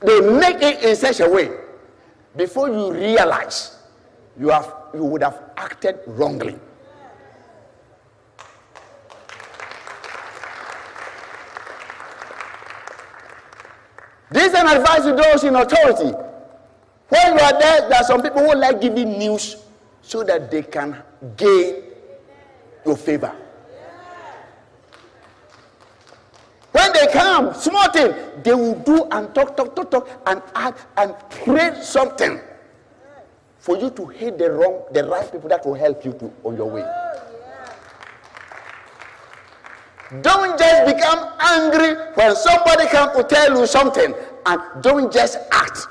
[0.00, 1.50] they make it in such a way
[2.36, 3.78] before you realize
[4.38, 6.58] you have you would have acted wrongly.
[14.30, 16.16] This is an advice to those in authority.
[17.08, 19.56] When you are there, there are some people who like giving news
[20.02, 21.02] so that they can
[21.36, 21.82] gain
[22.86, 23.34] your favor.
[26.70, 30.86] When they come, small thing, they will do and talk, talk, talk, talk, and act
[30.96, 32.40] and create something
[33.60, 36.56] for you to hate the wrong, the right people that will help you to on
[36.56, 36.84] your way.
[40.22, 44.12] Don't just become angry when somebody comes to tell you something
[44.46, 45.86] and don't just act.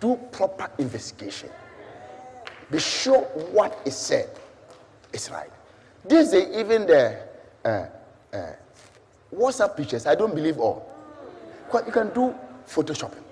[0.00, 1.50] Do proper investigation.
[2.70, 4.30] Be sure what is said
[5.12, 5.50] is right.
[6.04, 7.18] This is even the
[7.64, 7.86] uh,
[8.32, 8.52] uh,
[9.34, 10.06] WhatsApp pictures.
[10.06, 10.88] I don't believe all.
[11.84, 12.34] You can do
[12.66, 13.24] photoshopping.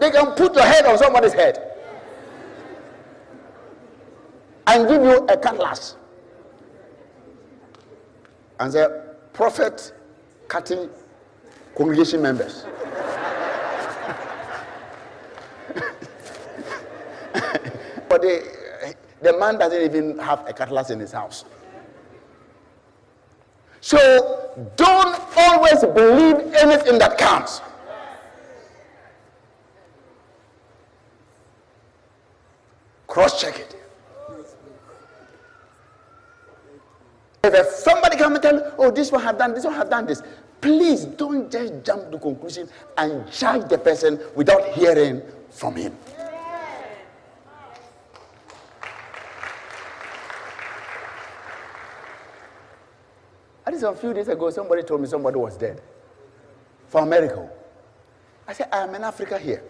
[0.00, 1.62] They can put your head on somebody's head
[4.66, 5.96] and give you a cutlass
[8.58, 8.86] and say,
[9.34, 9.92] Prophet
[10.48, 10.88] cutting
[11.76, 12.64] congregation members.
[18.08, 21.44] but the, the man doesn't even have a cutlass in his house.
[23.82, 27.60] So don't always believe anything that comes.
[33.10, 33.74] Cross check it.
[37.42, 40.22] If somebody come and tell oh, this one have done, this one have done this,
[40.60, 45.96] please don't just jump to conclusion and judge the person without hearing from him.
[53.66, 55.82] I think a few days ago, somebody told me somebody was dead
[56.86, 57.50] from America.
[58.46, 59.64] I said, I am in Africa here.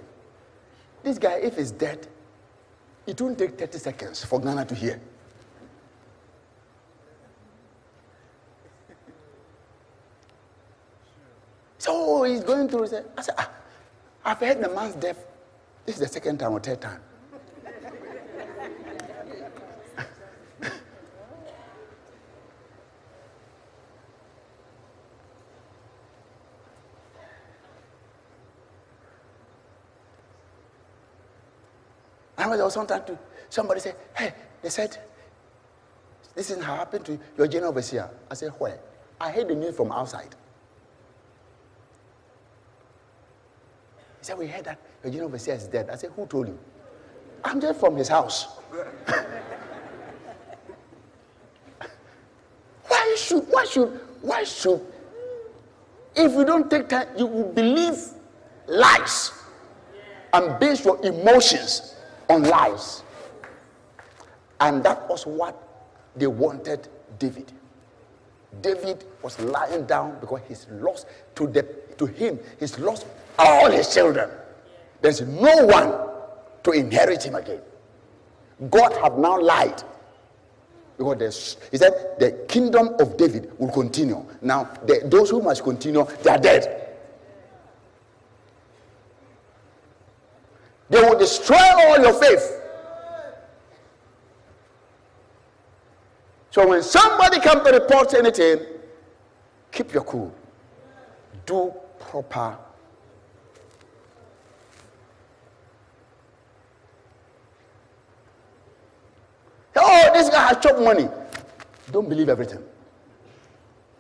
[1.03, 2.07] This guy, if he's dead,
[3.11, 5.01] it won't take 30 seconds for Ghana to hear.
[11.79, 12.85] So he's going through.
[12.85, 13.51] I said, ah,
[14.25, 15.25] I've heard the man's death.
[15.87, 17.01] This is the second time or third time.
[32.51, 33.17] And there was some time to
[33.49, 34.99] somebody said, Hey, they said,
[36.35, 38.11] this is how happened to your general overseer.
[38.31, 38.81] I said, Where?
[39.21, 40.35] I heard the news from outside.
[44.19, 45.91] He said, We heard that your general overseer is dead.
[45.91, 46.59] I said, Who told you?
[47.45, 48.49] I'm just from his house.
[52.89, 54.81] why should, why should, why should,
[56.17, 57.97] if you don't take time, you will believe
[58.67, 59.33] lies
[60.33, 61.95] and base your emotions
[62.31, 63.03] on lies.
[64.61, 65.57] And that was what
[66.17, 67.53] they wanted David.
[68.61, 71.07] David was lying down because he's lost
[71.37, 71.63] to the
[71.99, 73.07] to him, he's lost
[73.39, 74.31] all his children.
[75.03, 75.93] There's no one
[76.63, 77.61] to inherit him again.
[78.71, 79.83] God had now lied
[80.99, 84.23] Because he said the kingdom of David will continue.
[84.43, 86.90] Now, the, those who must continue, they are dead.
[90.91, 92.61] They will destroy all your faith.
[96.51, 98.67] So when somebody comes to report anything,
[99.71, 100.35] keep your cool.
[101.47, 102.59] Do proper.
[109.77, 111.09] Oh, this guy has chopped money.
[111.93, 112.63] Don't believe everything.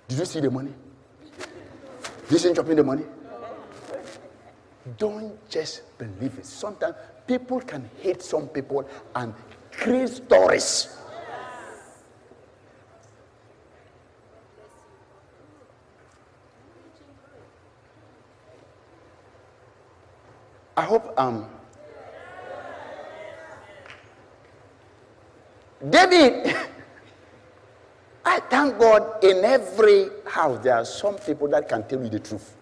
[0.09, 0.74] Did you see the money?
[2.28, 3.05] You see chopping the money?
[4.99, 6.47] Don't just believe it.
[6.47, 6.95] Sometimes
[7.26, 9.35] people can hate some people and
[9.72, 10.97] create stories.
[20.76, 21.47] I hope um
[25.91, 26.57] David
[28.24, 32.20] I thank God in every house there are some people that can tell you the
[32.20, 32.57] truth.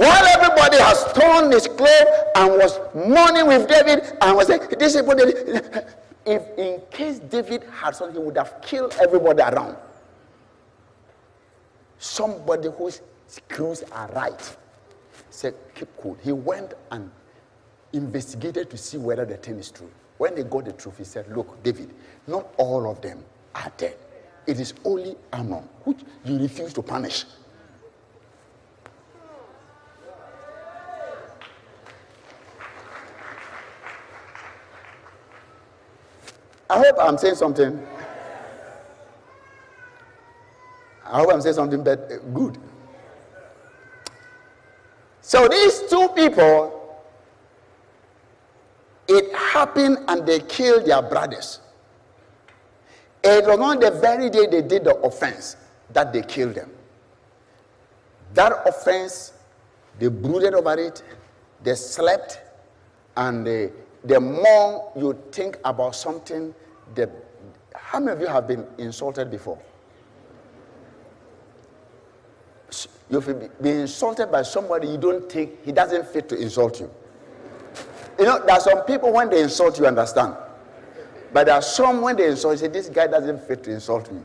[0.00, 4.94] While everybody has torn his clothes and was mourning with David and was saying, This
[4.94, 5.84] is what David.
[6.24, 9.76] If in case David had something, he would have killed everybody around.
[11.98, 14.56] Somebody whose screws are right
[15.28, 16.16] said, Keep cool.
[16.22, 17.10] He went and
[17.92, 19.90] investigated to see whether the thing is true.
[20.16, 21.90] When they got the truth, he said, Look, David,
[22.26, 23.22] not all of them
[23.54, 23.98] are dead.
[24.46, 27.26] It is only Amnon, which you refuse to punish.
[36.70, 37.84] I hope I'm saying something.
[41.04, 42.58] I hope I'm saying something but uh, good.
[45.20, 47.02] So these two people,
[49.08, 51.58] it happened and they killed their brothers.
[53.24, 55.56] It was not the very day they did the offense
[55.92, 56.70] that they killed them.
[58.34, 59.32] That offense,
[59.98, 61.02] they brooded over it,
[61.64, 62.40] they slept,
[63.16, 63.72] and they,
[64.04, 66.54] the more you think about something,
[66.94, 67.10] the
[67.74, 69.58] how many of you have been insulted before?
[73.10, 73.26] You've
[73.60, 76.90] been insulted by somebody you don't think he doesn't fit to insult you.
[78.18, 80.36] You know, there are some people when they insult you, understand.
[81.32, 84.12] But there are some when they insult you, say, This guy doesn't fit to insult
[84.12, 84.20] me.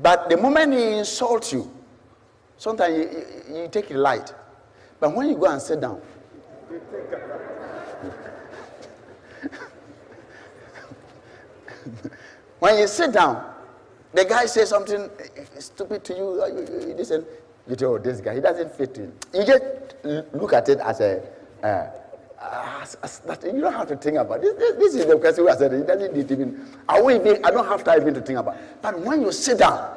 [0.00, 1.70] But the moment he insults you,
[2.56, 4.32] sometimes you, you, you take it light.
[4.98, 6.00] But when you go and sit down,
[12.58, 13.44] when you sit down,
[14.14, 15.10] the guy says something
[15.58, 17.26] stupid to you, you, listen,
[17.68, 19.12] you tell oh, this guy, he doesn't fit in.
[19.34, 19.62] You just
[20.32, 21.22] look at it as a,
[21.62, 21.90] uh,
[22.82, 24.54] as, as you don't have to think about this.
[24.54, 25.80] This, this is the who has said it.
[25.80, 28.56] He doesn't need even, I, won't even, I don't have time even to think about
[28.56, 28.62] it.
[28.80, 29.96] But when you sit down,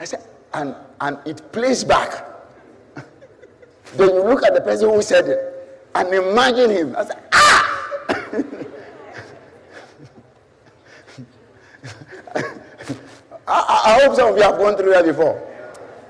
[0.00, 2.26] I said, and, and it plays back.
[3.96, 6.96] then you look at the person who said it and imagine him.
[6.96, 7.42] I said, ah!
[13.46, 15.48] I, I, hope some of you have gone through that before.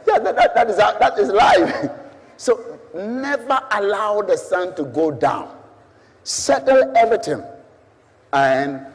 [0.07, 1.91] Yeah, that, that, that, is, that is life.
[2.37, 5.57] so never allow the sun to go down.
[6.25, 7.43] Settle everything,
[8.33, 8.87] and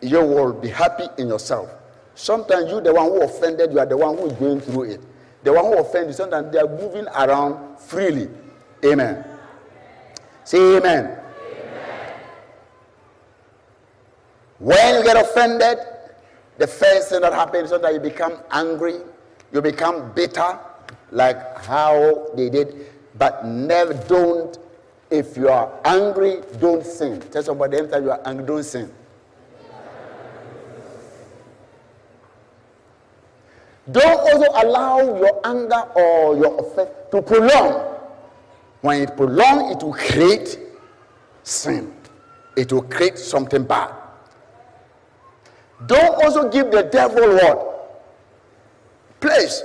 [0.00, 1.70] you will be happy in yourself.
[2.14, 5.00] Sometimes you, the one who offended, you are the one who is going through it.
[5.44, 8.28] The one who offended, you, sometimes they are moving around freely.
[8.84, 9.24] Amen.
[10.44, 11.04] Say amen.
[11.04, 11.18] amen.
[14.58, 15.78] When you get offended,
[16.62, 18.98] the first thing that happens is that you become angry,
[19.52, 20.60] you become bitter,
[21.10, 22.86] like how they did.
[23.18, 24.56] But never don't,
[25.10, 27.20] if you are angry, don't sin.
[27.32, 28.92] Tell somebody anytime you are angry, don't sin.
[33.90, 37.98] Don't also allow your anger or your offense to prolong.
[38.82, 40.60] When it prolongs, it will create
[41.42, 41.92] sin.
[42.56, 44.01] It will create something bad.
[45.86, 49.20] Don't also give the devil what?
[49.20, 49.62] Place.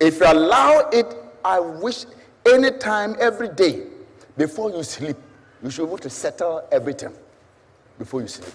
[0.00, 2.04] If you allow it, I wish
[2.46, 3.86] anytime, every day,
[4.36, 5.16] before you sleep,
[5.62, 7.12] you should able to settle everything
[7.98, 8.52] before you sleep.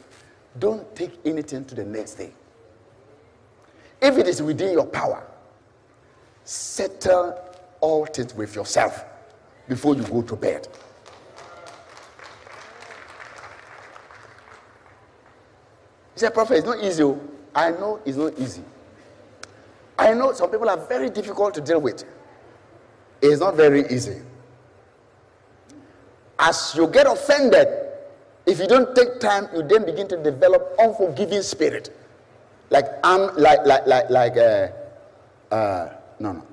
[0.59, 2.31] Don't take anything to the next day.
[4.01, 5.23] If it is within your power,
[6.43, 7.39] settle
[7.79, 9.05] all things with yourself
[9.67, 10.67] before you go to bed.
[16.21, 17.01] Said, Prophet, it's not easy.
[17.01, 17.19] Oh.
[17.55, 18.61] I know it's not easy.
[19.97, 22.03] I know some people are very difficult to deal with.
[23.23, 24.21] It's not very easy.
[26.37, 27.67] As you get offended,
[28.45, 31.89] if you don't take time, you then begin to develop unforgiving spirit.
[32.69, 34.67] like Am, like like like like uh,
[35.51, 36.43] uh, no no,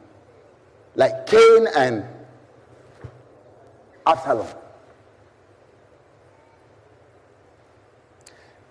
[0.94, 2.04] like Cain and
[4.06, 4.46] Absalom.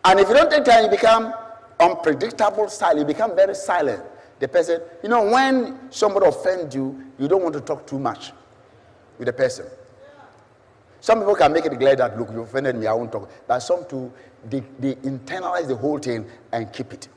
[0.08, 1.34] And if you don't take time, you become
[1.82, 2.97] unpredictable style.
[2.97, 4.01] You become very silent.
[4.39, 8.32] The person, you know, when somebody offends you, you don't want to talk too much
[9.18, 9.66] with the person.
[11.01, 13.30] Some people can make it glad that, look, you offended me, I won't talk.
[13.45, 14.14] But some too,
[14.49, 17.10] they, they internalize the whole thing and keep it.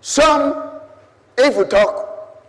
[0.00, 0.70] Some,
[1.36, 2.40] if we talk,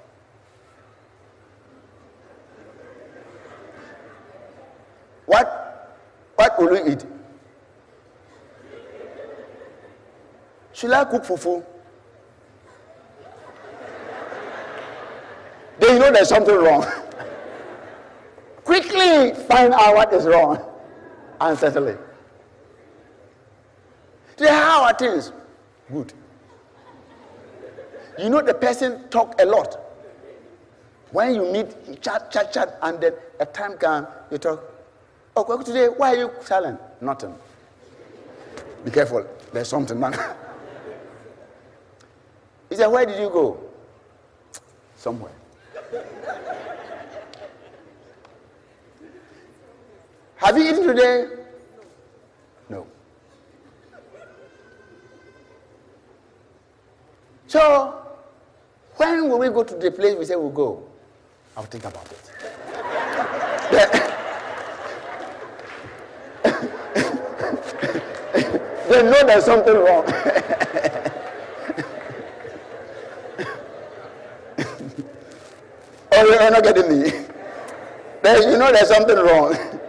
[5.25, 5.99] what,
[6.35, 7.05] what will we eat?
[10.79, 11.61] Should I cook fufu?
[15.77, 16.85] Then you know there's something wrong.
[18.63, 20.57] Quickly find out what is wrong
[21.41, 21.99] and settle it.
[24.37, 25.33] Today, how are things?
[25.91, 26.13] Good.
[28.17, 29.77] You know the person talk a lot.
[31.11, 34.63] When you meet, he chat, chat, chat, and then a time comes, you talk.
[35.35, 36.79] Oh, today, why are you silent?
[37.01, 37.35] Nothing.
[38.85, 39.27] Be careful.
[39.51, 40.01] There's something.
[42.69, 43.59] he said, Where did you go?
[44.95, 45.31] Somewhere.
[50.35, 51.27] Have you eaten today?
[52.69, 52.87] No.
[57.47, 57.95] So,
[58.95, 60.83] when will we go to the place we say we'll go?
[61.57, 62.31] I'll think about it.
[68.89, 70.05] they know there's something wrong.
[76.11, 77.11] oh, you're not getting me.
[78.21, 79.55] There's, you know there's something wrong.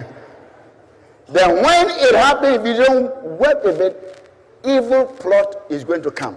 [1.33, 4.29] Then when it happens, if you don't work with it,
[4.64, 6.37] evil plot is going to come.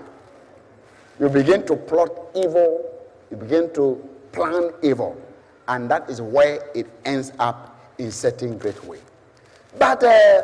[1.20, 2.92] You begin to plot evil,
[3.32, 5.20] you begin to plan evil,
[5.68, 9.00] and that is where it ends up in certain great way.
[9.80, 10.44] But uh,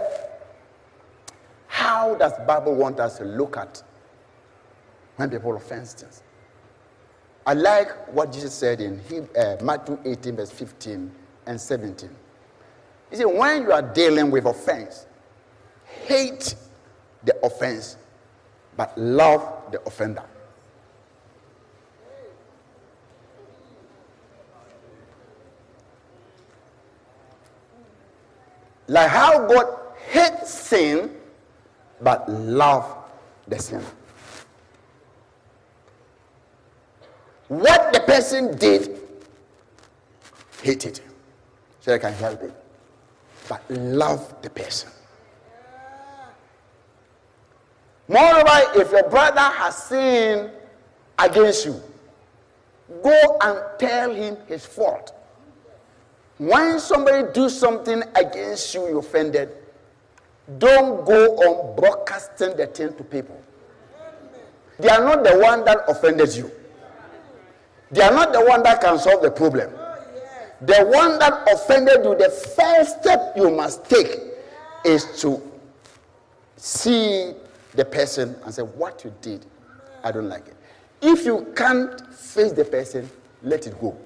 [1.67, 3.83] how does Bible want us to look at
[5.17, 6.23] when people offend us?
[7.45, 9.01] I like what Jesus said in
[9.37, 11.11] uh, Matthew 18, verse 15
[11.45, 12.09] and 17.
[13.09, 15.07] He said, when you are dealing with offense,
[16.05, 16.55] hate
[17.23, 17.97] the offense,
[18.77, 20.23] but love the offender.
[28.87, 29.77] Like how God
[30.09, 31.15] hates sin,
[32.01, 32.95] but love
[33.47, 33.85] the sinner.
[37.49, 38.97] What the person did,
[40.61, 41.01] hate it.
[41.81, 42.53] So I can help it
[43.49, 44.89] but love the person.
[48.07, 50.51] Moreover, if your brother has sinned
[51.17, 51.81] against you,
[53.03, 55.13] go and tell him his fault.
[56.37, 59.49] When somebody do something against you, you offended,
[60.57, 63.39] don't go on broadcasting the thing to people.
[64.79, 66.51] They are not the one that offended you.
[67.91, 69.71] They are not the one that can solve the problem.
[70.61, 74.19] The one that offended you, the first step you must take
[74.85, 75.41] is to
[76.57, 77.33] see
[77.73, 79.45] the person and say, What you did,
[80.03, 80.55] I don't like it.
[81.01, 83.09] If you can't face the person,
[83.41, 83.97] let it go.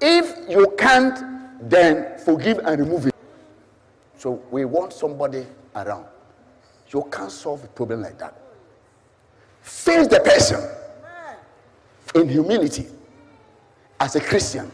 [0.00, 3.14] If you can't, then forgive and remove it.
[4.18, 6.06] So we want somebody around.
[6.90, 8.34] You can't solve a problem like that.
[9.66, 10.62] Face the person
[12.14, 12.86] in humility
[13.98, 14.70] as a Christian,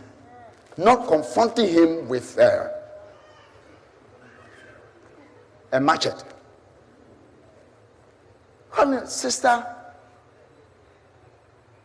[0.76, 2.68] not confronting him with uh,
[5.72, 6.26] a machete.
[8.68, 9.64] Honey, sister,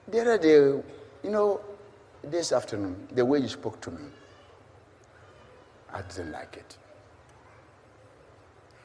[0.10, 0.84] the other day, you
[1.30, 1.62] know,
[2.26, 4.04] this afternoon, the way you spoke to me,
[5.94, 6.78] I didn't like it.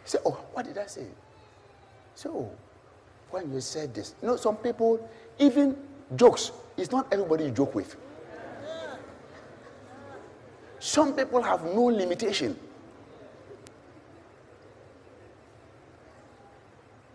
[0.05, 1.07] He said, Oh, what did I say?
[2.15, 2.53] So,
[3.33, 5.09] when you said this, you know, some people,
[5.39, 5.77] even
[6.17, 7.97] jokes, it's not everybody you joke with.
[10.79, 12.59] Some people have no limitation.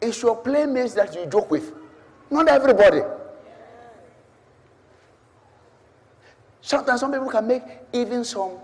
[0.01, 1.74] It's your playmates that you joke with,
[2.30, 3.01] not everybody.
[6.61, 7.63] Sometimes some people can make
[7.93, 8.57] even some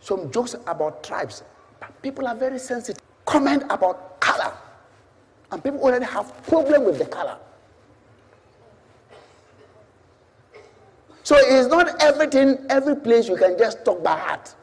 [0.00, 1.42] some jokes about tribes,
[1.80, 3.00] but people are very sensitive.
[3.24, 4.52] Comment about color,
[5.52, 7.36] and people already have problem with the color.
[11.22, 14.54] So it's not everything, every place you can just talk by heart.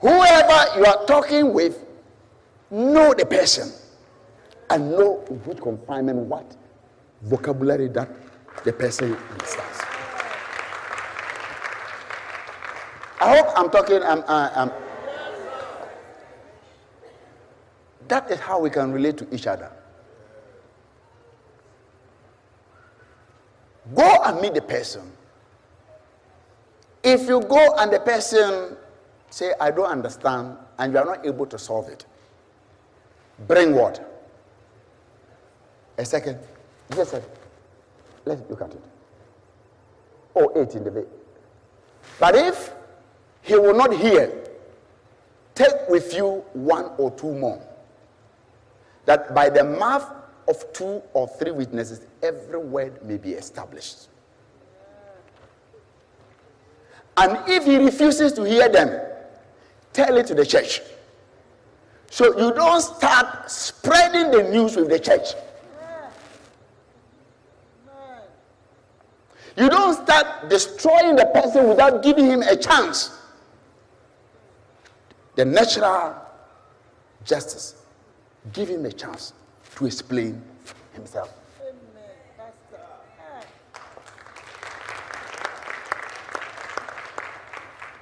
[0.00, 1.84] Whoever you are talking with,
[2.70, 3.72] know the person
[4.70, 6.56] and know which confinement, what
[7.22, 8.08] vocabulary that
[8.64, 9.78] the person understands.
[13.20, 14.02] I hope I'm talking.
[14.02, 14.70] I'm, I'm,
[18.08, 19.70] that is how we can relate to each other.
[23.94, 25.10] Go and meet the person.
[27.02, 28.76] If you go and the person
[29.30, 32.04] say, I don't understand, and you are not able to solve it,
[33.46, 34.04] bring what?
[35.96, 36.38] A second.
[36.96, 37.22] Yes, sir.
[38.24, 38.82] Let's look at it.
[40.36, 41.06] Oh, eight in the bed.
[42.20, 42.72] But if
[43.42, 44.32] he will not hear,
[45.54, 47.60] take with you one or two more.
[49.08, 50.06] That by the mouth
[50.46, 54.08] of two or three witnesses, every word may be established.
[57.16, 59.00] And if he refuses to hear them,
[59.94, 60.82] tell it to the church.
[62.10, 65.28] So you don't start spreading the news with the church.
[69.56, 73.18] You don't start destroying the person without giving him a chance.
[75.34, 76.14] The natural
[77.24, 77.77] justice,
[78.52, 79.32] give him a chance
[79.76, 80.40] to explain
[80.92, 81.32] himself.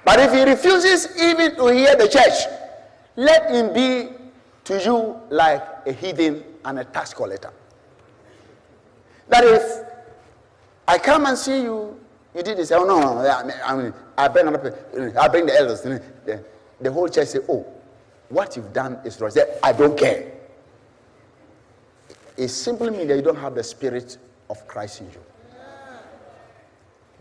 [0.07, 2.47] But if he refuses even to hear the church,
[3.17, 4.09] let him be
[4.63, 7.51] to you like a heathen and a tax collector.
[9.27, 9.63] That if
[10.87, 11.99] I come and see you,
[12.33, 12.71] you did this.
[12.71, 13.29] Oh, no, no,
[13.65, 15.81] I, mean, I bring I bring the elders.
[15.81, 16.43] The,
[16.79, 17.65] the whole church say, oh,
[18.29, 19.31] what you've done is wrong.
[19.63, 20.31] I don't care.
[22.35, 24.17] It simply means that you don't have the spirit
[24.49, 25.23] of Christ in you.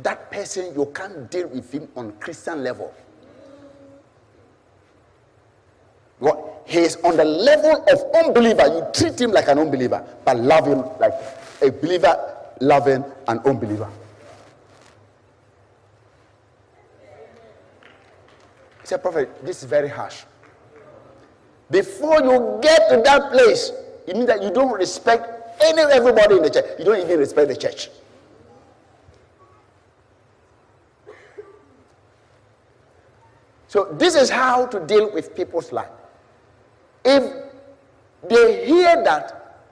[0.00, 2.92] That person, you can't deal with him on Christian level.
[6.18, 6.62] What?
[6.66, 8.66] He is on the level of unbeliever.
[8.66, 11.12] You treat him like an unbeliever, but love him like
[11.62, 13.88] a believer loving an unbeliever.
[18.80, 20.24] He said, Prophet, this is very harsh.
[21.70, 23.72] Before you get to that place,
[24.06, 26.64] it means that you don't respect any everybody in the church.
[26.78, 27.88] You don't even respect the church.
[33.68, 35.90] So this is how to deal with people's life.
[37.04, 37.32] If
[38.28, 39.64] they hear that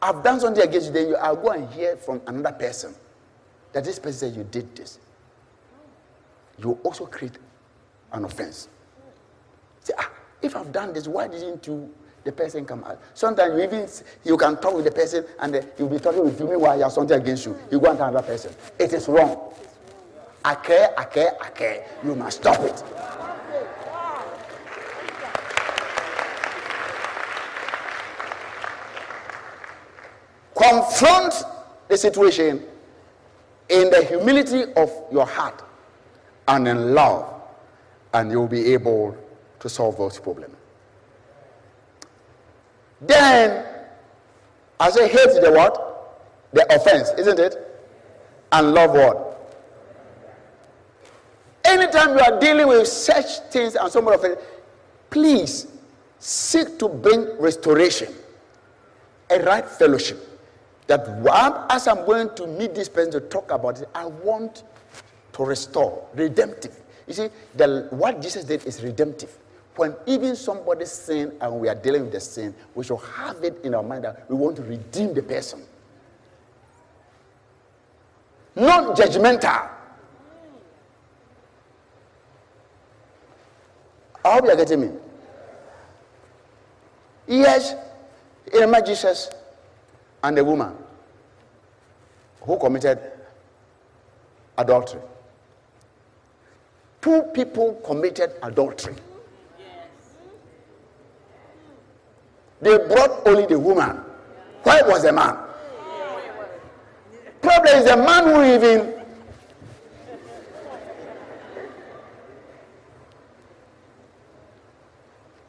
[0.00, 2.94] I've done something against you, then you, I'll go and hear from another person
[3.72, 4.98] that this person said you did this.
[6.58, 7.38] You also create
[8.12, 8.68] an offense.
[9.80, 10.10] Say, ah,
[10.42, 11.92] if I've done this, why didn't you
[12.24, 13.00] the person come out.
[13.14, 13.88] Sometimes you even
[14.24, 16.92] you can talk with the person and you'll be talking with you meanwhile you have
[16.92, 17.56] something against you.
[17.70, 18.52] You go and tell another person.
[18.78, 19.54] It is wrong.
[20.44, 21.86] I care, I care, I care.
[22.04, 22.84] You must stop it.
[30.54, 31.34] Confront
[31.88, 32.62] the situation
[33.68, 35.62] in the humility of your heart
[36.48, 37.40] and in love,
[38.12, 39.16] and you'll be able
[39.60, 40.54] to solve those problems.
[43.00, 43.64] Then,
[44.80, 45.84] as I hate the what?
[46.52, 47.56] The offense, isn't it?
[48.52, 49.28] And love what?
[51.64, 54.42] Anytime you are dealing with such things and so much of it,
[55.10, 55.66] please
[56.18, 58.12] seek to bring restoration,
[59.30, 60.24] a right fellowship.
[60.86, 61.06] That
[61.68, 64.64] as I'm going to meet this person to talk about it, I want
[65.34, 66.74] to restore, redemptive.
[67.06, 69.36] You see, the, what Jesus did is redemptive
[69.78, 73.58] when even somebody sin and we are dealing with the sin, we should have it
[73.64, 75.62] in our mind that we want to redeem the person.
[78.56, 79.70] Not judgmental.
[84.24, 84.90] I hope you are getting me.
[87.28, 87.74] Yes,
[88.52, 89.30] remember Jesus
[90.24, 90.74] and the woman
[92.40, 92.98] who committed
[94.56, 95.00] adultery.
[97.00, 98.96] Two people committed adultery.
[102.60, 104.00] They brought only the woman.
[104.62, 105.36] Why was the man?
[107.40, 108.98] Problem is the man who even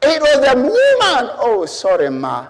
[0.02, 1.36] It was the woman.
[1.38, 2.46] Oh, sorry, ma.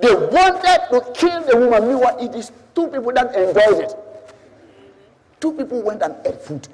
[0.00, 1.86] They wanted to kill the woman.
[1.86, 3.94] Meanwhile, it is two people that enjoyed it.
[5.40, 6.66] Two people went and ate food.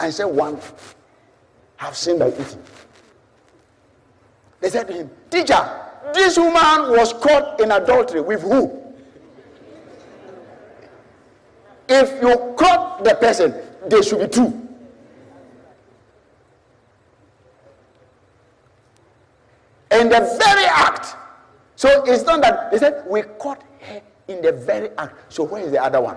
[0.00, 0.56] And said, one
[1.76, 2.62] have sinned by eating.
[4.60, 8.82] They said to him, Teacher, this woman was caught in adultery with who?
[11.88, 13.54] If you caught the person,
[13.88, 14.46] they should be two.
[19.92, 21.14] In the very act.
[21.76, 25.32] So it's not that they said we caught her in the very act.
[25.32, 26.16] So where is the other one?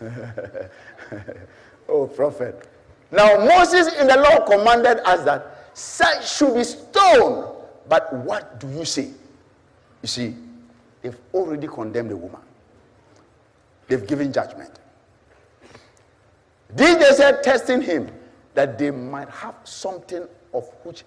[1.88, 2.68] oh, prophet.
[3.10, 7.46] Now Moses in the law commanded us that such should be stoned.
[7.88, 9.10] But what do you say?
[10.02, 10.36] You see,
[11.02, 12.40] they've already condemned the woman.
[13.88, 14.70] They've given judgment.
[16.74, 18.10] Did they say testing him
[18.54, 21.04] that they might have something of which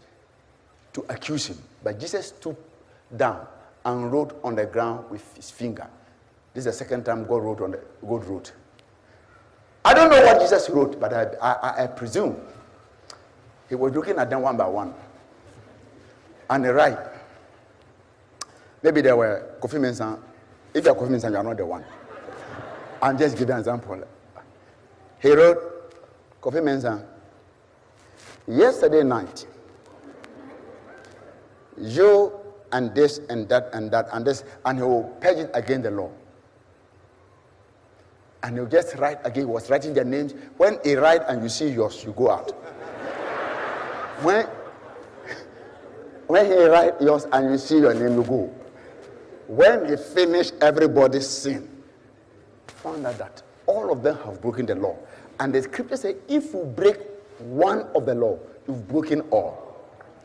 [0.94, 1.58] to accuse him?
[1.84, 2.62] But Jesus stooped
[3.18, 3.46] down
[3.86, 5.88] and wrote on the ground with his finger.
[6.54, 8.54] This is the second time God wrote on the God wrote.
[9.88, 12.36] I don't know what Jesus wrote, but I, I, I presume
[13.70, 14.94] he was looking at them one by one.
[16.50, 16.98] And he write.
[18.84, 20.20] Maybe there were Kofi Mensah.
[20.74, 21.86] If you're Kofi Mensah, you are not the one.
[23.02, 24.04] I'm just giving an example.
[25.22, 25.94] He wrote,
[26.42, 27.06] Kofi Mensah,
[28.46, 29.48] yesterday night,
[31.78, 32.34] you
[32.74, 35.92] and this and that and that and this, and he will page it against the
[35.92, 36.12] law.
[38.44, 40.34] And he'll just write again, he was writing their names.
[40.58, 42.52] When he write and you see yours, you go out.
[44.22, 44.46] when,
[46.28, 48.54] when he write yours and you see your name, you go.
[49.48, 51.68] When he finished everybody's sin,
[52.68, 54.98] found out that all of them have broken the law.
[55.40, 56.98] And the scripture says, if you break
[57.40, 59.68] one of the law, you've broken all.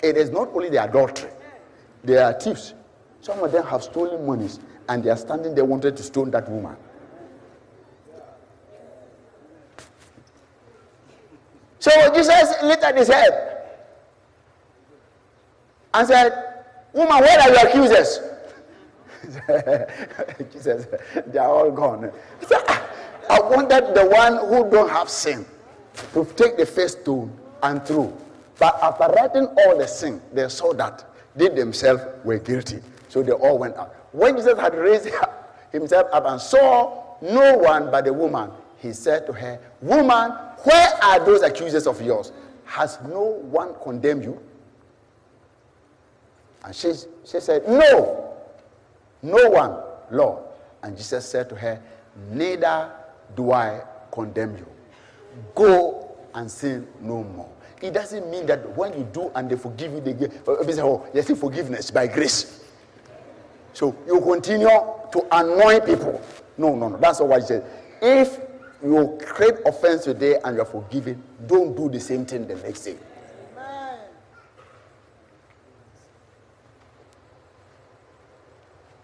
[0.02, 1.30] It is not only the adultery,
[2.02, 2.74] they are thieves.
[3.20, 4.58] Some of them have stolen monies
[4.88, 6.76] and they are standing there wanted to stone that woman.
[11.83, 13.66] So Jesus lifted his head
[15.93, 16.62] and said,
[16.93, 18.20] Woman, where are your accusers?
[20.53, 20.87] Jesus,
[21.26, 22.12] they are all gone.
[22.53, 22.89] Ah,
[23.28, 25.45] I wanted the one who don't have sin
[26.12, 28.16] to take the first stone and throw.
[28.61, 31.05] But after writing all the sin, they saw that
[31.35, 32.78] they themselves were guilty.
[33.09, 33.93] So they all went out.
[34.12, 35.09] When Jesus had raised
[35.72, 40.33] himself up and saw no one but the woman, he said to her, Woman,
[40.64, 42.32] where are those accusers of yours?
[42.64, 44.40] Has no one condemned you?
[46.64, 46.92] And she,
[47.24, 48.34] she said, No,
[49.22, 49.78] no one,
[50.10, 50.44] Lord.
[50.82, 51.82] And Jesus said to her,
[52.30, 52.92] Neither
[53.34, 53.82] do I
[54.12, 54.66] condemn you.
[55.54, 57.48] Go and sin no more.
[57.80, 61.06] It doesn't mean that when you do and they forgive you, they give, uh, oh,
[61.12, 62.64] yes, forgiveness by grace.
[63.72, 66.20] So you continue to annoy people.
[66.56, 66.96] No, no, no.
[66.98, 67.64] That's not what he said.
[68.00, 68.38] If
[68.83, 72.97] you create offense today and you're forgiven, don't do the same thing the next day.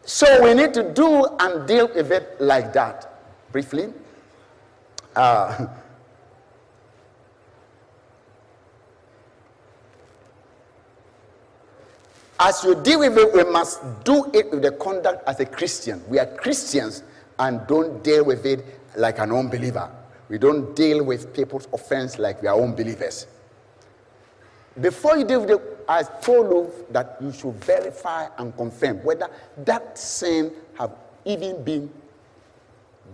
[0.04, 3.12] So we need to do and deal with it like that.
[3.52, 3.92] Briefly.
[5.14, 5.66] Uh,
[12.40, 16.02] as you deal with it, we must do it with the conduct as a Christian.
[16.08, 17.02] We are Christians
[17.38, 18.64] and don't deal with it
[18.96, 19.90] like an unbeliever.
[20.28, 23.26] We don't deal with people's offense like we are unbelievers.
[24.80, 29.28] Before you deal with it, I told you that you should verify and confirm whether
[29.64, 30.92] that sin have
[31.24, 31.90] even been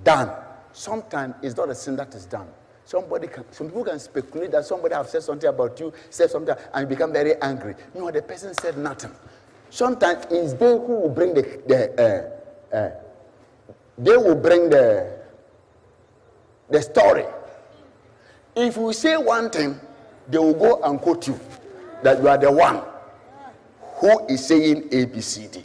[0.03, 0.31] done.
[0.73, 2.49] Sometimes it's not a sin that is done.
[2.85, 6.55] Somebody can, some people can speculate that somebody have said something about you, said something,
[6.75, 7.75] and you become very angry.
[7.95, 9.13] No, the person said nothing.
[9.71, 12.35] Sometimes it's they who will bring the, the
[12.73, 12.91] uh, uh,
[13.97, 15.24] they will bring the
[16.71, 17.25] the story.
[18.57, 19.79] If you say one thing,
[20.29, 21.39] they will go and quote you
[22.03, 22.83] that you are the one
[23.97, 25.65] who is saying ABCD.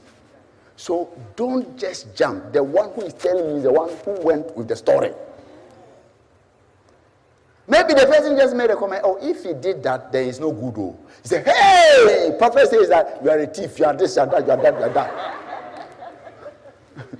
[0.75, 2.53] So don't just jump.
[2.53, 5.11] The one who is telling you is the one who went with the story.
[7.67, 10.51] Maybe the person just made a comment, oh, if he did that, there is no
[10.51, 10.73] good.
[10.77, 10.97] Oh.
[11.21, 14.27] He said, hey, prophet says that you are a thief, you are this, you are
[14.27, 15.35] that, you are that, you are that.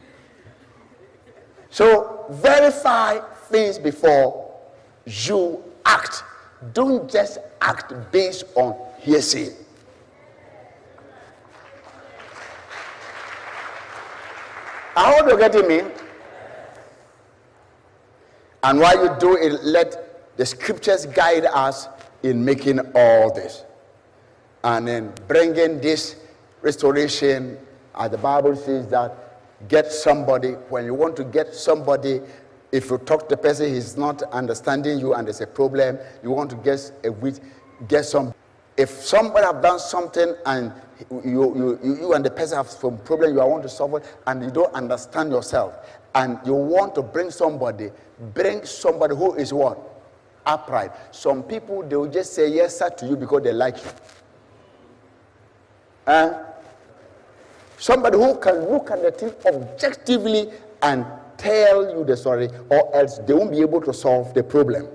[1.70, 3.20] so verify
[3.50, 4.56] things before
[5.06, 6.24] you act.
[6.74, 9.54] Don't just act based on hearsay.
[14.96, 15.82] I hope you're getting me.
[18.64, 21.88] And while you do it, let the scriptures guide us
[22.24, 23.64] in making all this.
[24.64, 26.18] And then bringing this
[26.62, 27.58] restoration,
[27.96, 32.22] as the Bible says that get somebody, when you want to get somebody
[32.72, 36.32] if you talk to the person, he's not understanding you and there's a problem, you
[36.32, 37.40] want to get a wit,
[37.88, 38.34] get some.
[38.78, 40.72] If somebody have done something and
[41.10, 44.44] you, you, you, and the person have some problem, you want to solve it, and
[44.44, 45.74] you don't understand yourself,
[46.16, 47.90] and you want to bring somebody,
[48.34, 49.80] bring somebody who is what?
[50.46, 50.92] Upright.
[51.12, 53.92] Some people, they will just say yes, sir, to you because they like you.
[56.08, 56.44] Uh,
[57.78, 60.50] somebody who can look at the thing objectively
[60.82, 61.06] and
[61.40, 64.88] tell you the story, or else they won't be able to solve the problem.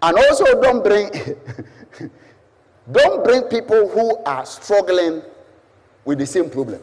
[0.00, 1.10] And also, don't bring
[2.90, 5.22] don't bring people who are struggling
[6.04, 6.80] with the same problem.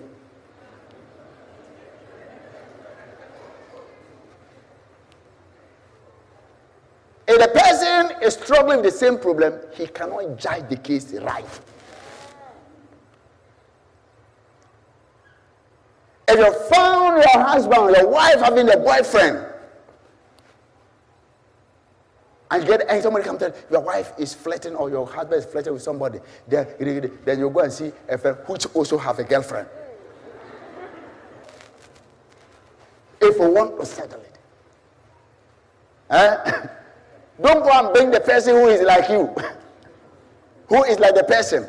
[7.27, 11.45] If the person is struggling with the same problem, he cannot judge the case right.
[16.31, 19.45] If you found your husband, your wife having a boyfriend,
[22.51, 25.73] and get and somebody come tell your wife is flirting or your husband is flirting
[25.73, 26.67] with somebody, then,
[27.25, 29.67] then you go and see a friend which also have a girlfriend.
[33.21, 34.39] if you want to settle it.
[36.09, 36.67] Eh?
[37.41, 39.33] Don't go and bring the person who is like you,
[40.67, 41.67] who is like the person,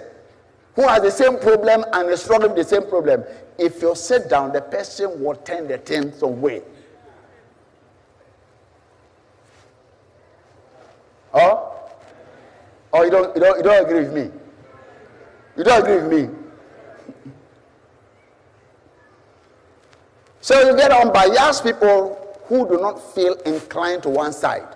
[0.76, 3.24] who has the same problem and is struggling with the same problem
[3.60, 6.62] if you sit down, the person will turn the things away.
[11.34, 11.88] Oh?
[12.92, 14.30] Oh, you don't, you, don't, you don't agree with me?
[15.56, 16.34] You don't agree with me?
[20.40, 24.74] So you get unbiased people who do not feel inclined to one side.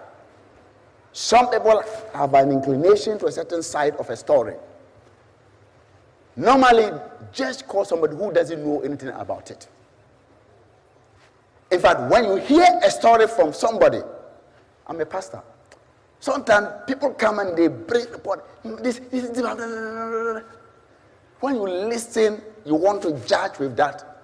[1.13, 1.83] Some people
[2.13, 4.57] have an inclination to a certain side of a story.
[6.37, 6.91] Normally,
[7.33, 9.69] just call somebody who doesn't know anything about it.
[11.71, 14.01] In fact, when you hear a story from somebody,
[14.87, 15.43] I'm a pastor.
[16.21, 18.45] Sometimes people come and they bring report.
[18.83, 20.43] This, this, this,
[21.41, 24.23] when you listen, you want to judge with that,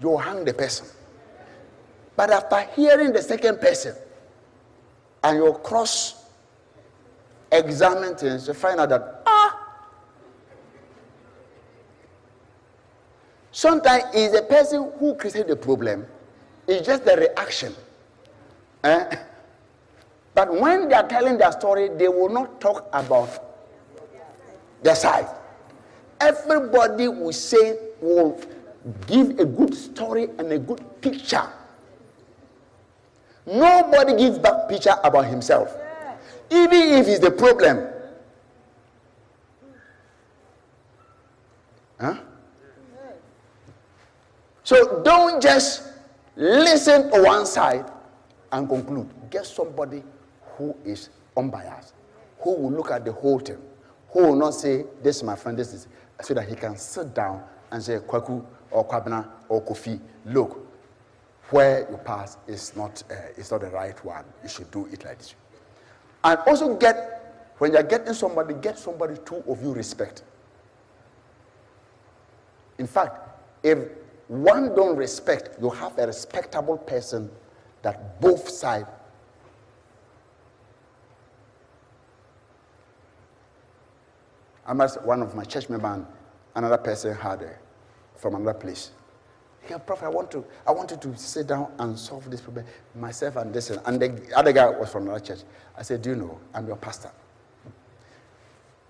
[0.00, 0.86] you hang the person.
[2.16, 3.94] But after hearing the second person,
[5.22, 6.26] and you cross
[7.50, 9.22] examine things, you find out that
[13.58, 16.06] Sometimes it's the person who created the problem,
[16.68, 17.74] it's just the reaction.
[18.84, 19.16] Eh?
[20.32, 23.28] But when they are telling their story, they will not talk about
[24.80, 25.26] their side.
[26.20, 28.40] Everybody will say, will
[29.08, 31.50] give a good story and a good picture.
[33.44, 35.76] Nobody gives back picture about himself.
[36.48, 37.88] Even if it's the problem.
[42.00, 42.14] Huh?
[44.68, 45.82] So don't just
[46.36, 47.90] listen to one side
[48.52, 49.08] and conclude.
[49.30, 50.02] Get somebody
[50.58, 51.94] who is unbiased,
[52.40, 53.56] who will look at the whole thing,
[54.10, 55.88] who will not say, This is my friend, this is,
[56.20, 60.68] so that he can sit down and say, Kwaku or Kwabna or Kofi, look,
[61.48, 64.26] where you pass is not, uh, is not the right one.
[64.42, 65.34] You should do it like this.
[66.22, 70.24] And also get, when you're getting somebody, get somebody two of you respect.
[72.76, 73.16] In fact,
[73.62, 73.78] if
[74.28, 77.30] one don't respect, you have a respectable person
[77.82, 78.86] that both sides.
[84.66, 86.04] I must one of my church members,
[86.54, 87.56] another person had a,
[88.16, 88.90] from another place.
[89.68, 93.36] Yeah, Prophet, I want to, I wanted to sit down and solve this problem myself
[93.36, 93.70] and this.
[93.70, 95.40] And the other guy was from another church.
[95.76, 97.10] I said, Do you know, I'm your pastor.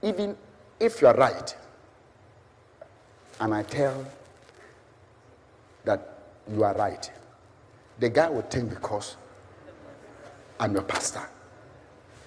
[0.03, 0.37] Even
[0.81, 1.57] if you are right,
[3.41, 4.05] and I tell
[5.89, 6.19] that
[6.53, 7.11] you are right.
[7.99, 9.17] The guy will think because
[10.61, 11.23] I'm your pastor,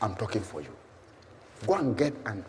[0.02, 0.76] I'm talking for you.
[1.68, 2.44] Go and get an,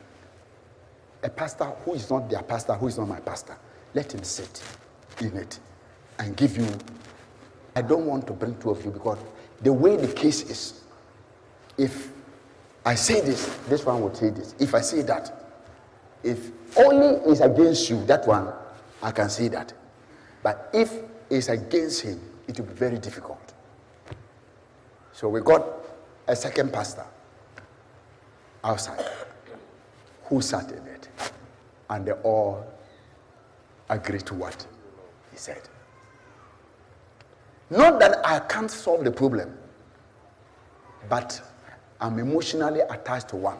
[1.22, 3.56] a pastor who is not their pastor, who is not my pastor.
[3.92, 4.62] Let him sit
[5.20, 5.60] in it
[6.18, 6.66] and give you.
[7.76, 9.18] I don't want to bring two of you because
[9.60, 10.80] the way the case is,
[11.76, 12.10] if
[12.86, 14.54] I say this, this one will say this.
[14.58, 15.54] If I say that,
[16.22, 18.48] if only is against you, that one,
[19.02, 19.74] I can say that.
[20.42, 20.92] But if
[21.30, 23.52] it's against him, it will be very difficult.
[25.12, 25.66] So we got
[26.26, 27.04] a second pastor
[28.64, 29.04] outside
[30.24, 31.08] who sat in it.
[31.90, 32.66] And they all
[33.88, 34.66] agreed to what
[35.30, 35.60] he said.
[37.70, 39.56] Not that I can't solve the problem,
[41.08, 41.40] but
[42.00, 43.58] I'm emotionally attached to one.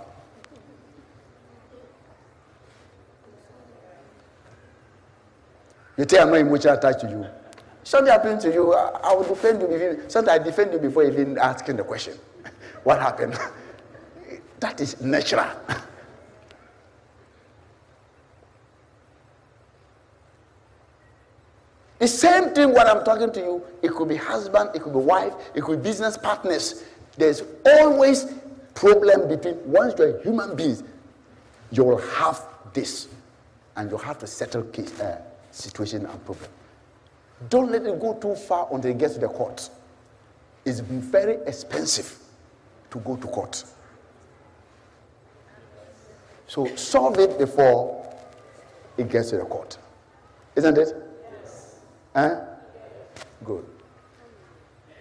[6.03, 6.43] You tell I'm
[6.73, 7.25] attached to you.
[7.85, 9.69] Something happened to you, I, will defend you.
[9.69, 12.15] Before, sometimes I defend you before even asking the question.
[12.83, 13.39] what happened?
[14.61, 15.47] that is natural.
[22.01, 24.99] The same thing what I'm talking to you, it could be husband, it could be
[24.99, 26.83] wife, it could be business partners.
[27.17, 28.27] There's always
[28.75, 30.83] problem between once you're human beings,
[31.71, 33.07] you'll have this,
[33.77, 35.23] and you'll have to settle case, uh,
[35.53, 36.51] situation and problem.
[37.49, 39.69] Don't let it go too far until it gets to the court.
[40.65, 42.19] It's very expensive
[42.91, 43.65] to go to court.
[46.47, 48.07] So solve it before
[48.97, 49.79] it gets to the court.
[50.55, 50.95] Isn't it?
[51.43, 51.77] Yes.
[52.15, 52.41] Huh?
[53.45, 53.65] Good.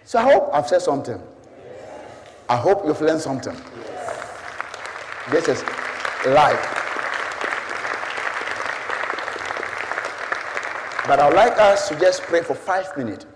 [0.04, 1.20] So I hope I've said something.
[1.20, 2.00] Yes.
[2.48, 3.54] I hope you've learned something.
[3.54, 5.46] Yes.
[5.46, 5.62] This is
[6.26, 6.81] life.
[11.06, 13.26] But I'd like us to just pray for five minutes.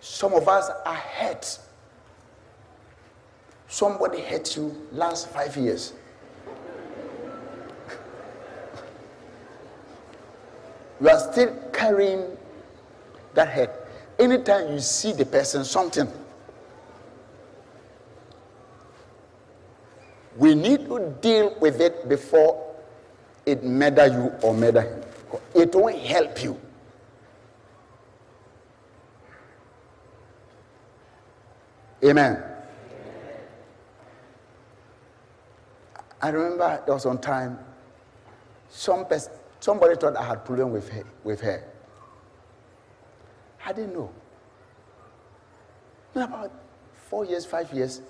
[0.00, 1.58] Some of us are hurt.
[3.68, 5.92] Somebody hurt you last five years.
[11.00, 12.24] you are still carrying
[13.34, 13.70] that hurt.
[14.18, 16.10] Anytime you see the person, something.
[20.38, 22.64] We need to deal with it before
[23.44, 24.97] it murder you or murder him.
[25.54, 26.60] It won't help you.
[32.04, 32.42] Amen.
[36.20, 37.58] I remember there was one time
[38.68, 41.64] some pers- somebody thought I had problem with her, with her.
[43.64, 44.10] I didn't know.
[46.14, 46.50] In about
[47.08, 48.00] four years, five years,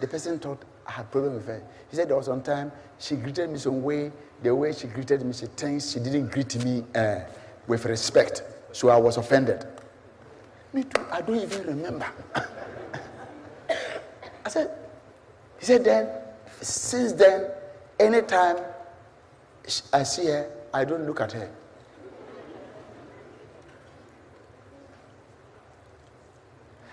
[0.00, 1.62] the person thought I had problem with her.
[1.90, 4.12] He said there was one time she greeted me some way.
[4.42, 5.46] The way she greeted me, she
[5.92, 7.20] she didn't greet me uh,
[7.66, 8.42] with respect.
[8.72, 9.66] So I was offended.
[10.72, 11.04] Me too.
[11.10, 12.06] I don't even remember.
[14.44, 14.70] I said,
[15.58, 16.08] he said then,
[16.60, 17.50] since then,
[17.98, 18.58] anytime
[19.92, 21.50] I see her, I don't look at her.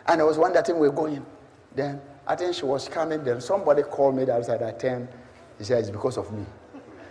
[0.07, 1.25] And there was time we were going.
[1.75, 3.23] Then I think she was coming.
[3.23, 5.07] Then somebody called me outside at 10.
[5.57, 6.45] He said, It's because of me.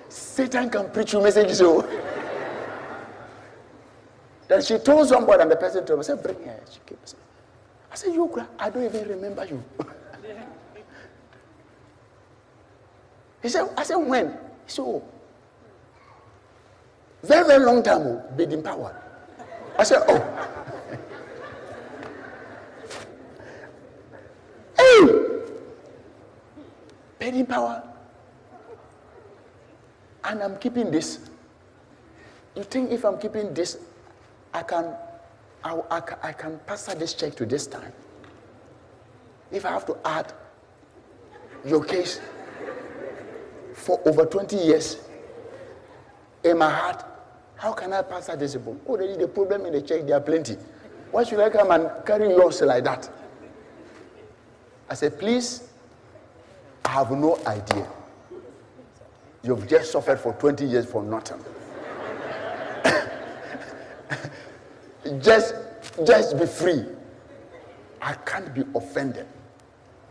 [0.09, 1.59] Satan can preach you messages.
[1.59, 1.83] So.
[4.49, 6.61] then she told somebody, and the person told me, I said, Bring her.
[6.71, 6.99] She came.
[7.91, 9.63] I said, You, I don't even remember you.
[13.43, 14.29] He said, I said, when?
[14.31, 14.37] He
[14.67, 15.03] said, oh.
[17.25, 18.95] Very, very long time, oh, bidding power.
[19.77, 20.62] I said, oh.
[27.23, 27.81] Bidding power.
[30.25, 31.21] And I'm keeping this.
[32.57, 33.79] You think if I'm keeping this,
[34.53, 34.93] I can,
[35.63, 37.93] I, I, I can pass this check to this time?
[39.53, 40.33] If I have to add
[41.65, 42.21] your case
[43.75, 44.97] for over 20 years
[46.43, 47.05] in my heart,
[47.55, 48.81] how can I pass that discipline?
[48.85, 50.57] Already the problem in the church, there are plenty.
[51.13, 53.09] Why should I come and carry yours like that?
[54.91, 55.69] I said, please,
[56.85, 57.87] I have no idea.
[59.43, 61.43] You've just suffered for 20 years for nothing.
[65.21, 65.55] just,
[66.07, 66.85] just be free.
[68.01, 69.27] I can't be offended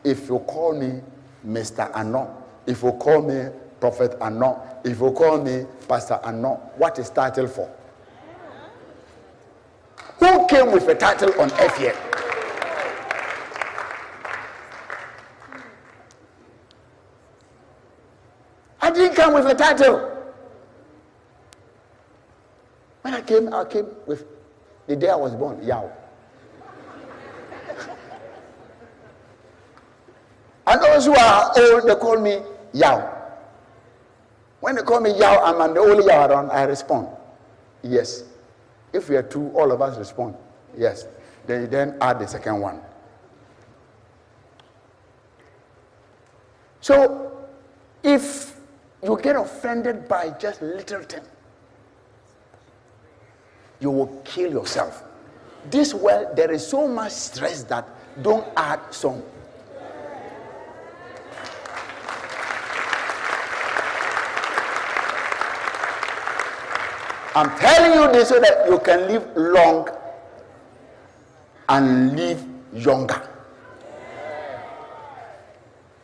[0.03, 1.01] if you call me
[1.45, 1.89] Mr.
[1.95, 2.27] Amnon
[2.65, 3.49] if you call me
[3.79, 7.69] Prophet Amnon, if you call me Pastor Amnon, what is title for?
[10.19, 11.95] Who came with a title on earth here?
[18.83, 20.07] I didn't come with a title.
[23.03, 24.25] When I came, I came with
[24.87, 25.91] the day I was born, Yao.
[30.67, 32.41] And those who are old, they call me
[32.73, 33.17] Yao.
[34.59, 37.07] When they call me Yao, I'm the only Yao around, I respond.
[37.83, 38.23] Yes.
[38.93, 40.35] If we are two, all of us respond.
[40.77, 41.07] Yes.
[41.47, 42.81] Then you then add the second one.
[46.81, 47.31] So
[48.03, 48.50] if
[49.03, 51.23] you get offended by just little thing,
[53.79, 55.03] you will kill yourself.
[55.69, 57.87] This world, there is so much stress that
[58.21, 59.21] don't add some
[67.33, 69.87] I'm telling you this so that you can live long
[71.69, 72.43] and live
[72.73, 73.21] younger.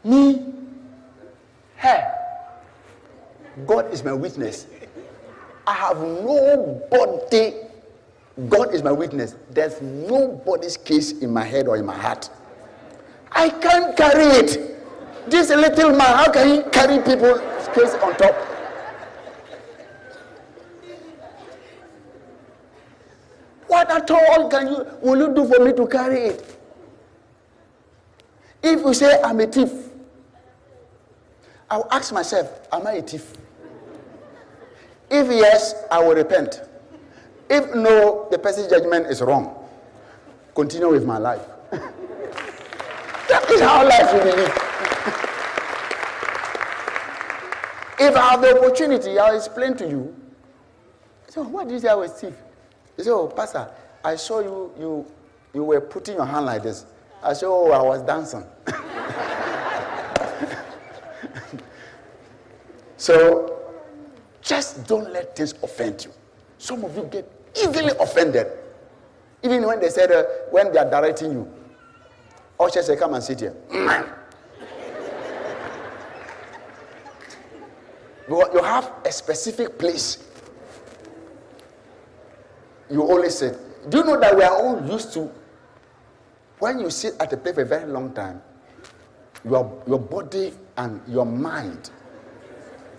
[0.06, 0.41] Me,
[1.76, 2.16] hey,
[3.66, 4.68] God is my witness.
[5.66, 7.53] I have nobody.
[8.49, 9.36] God is my witness.
[9.49, 12.30] There's nobody's case in my head or in my heart.
[13.32, 15.30] I can't carry it.
[15.30, 17.39] This little man, how can he carry people's
[17.76, 18.36] case on top?
[23.68, 26.60] What at all can you will you do for me to carry it?
[28.64, 29.72] If you say I'm a thief,
[31.70, 33.34] I'll ask myself, Am I a thief?
[35.10, 36.62] If yes, I will repent.
[37.49, 39.55] If no, the person's judgment is wrong.
[40.53, 41.41] Continue with my life.
[41.72, 44.51] that is how life will be lived.
[47.99, 50.16] if I have the opportunity, I'll explain to you.
[51.30, 52.34] So, oh, what did you say I was thief?
[52.97, 53.70] You say, Oh, Pastor,
[54.03, 55.05] I saw you, you,
[55.53, 56.86] you were putting your hand like this.
[57.24, 58.43] I said, Oh, I was dancing.
[62.97, 63.57] so,
[64.48, 66.12] just don't let things offend you.
[66.58, 68.48] Some of you get easily offended.
[69.43, 71.52] Even when they said, uh, when they are directing you,
[72.60, 73.54] Usher say, Come and sit here.
[78.30, 80.24] you have a specific place
[82.89, 83.58] you always sit.
[83.89, 85.30] Do you know that we are all used to
[86.60, 88.41] when you sit at a place for a very long time,
[89.45, 91.91] your, your body and your mind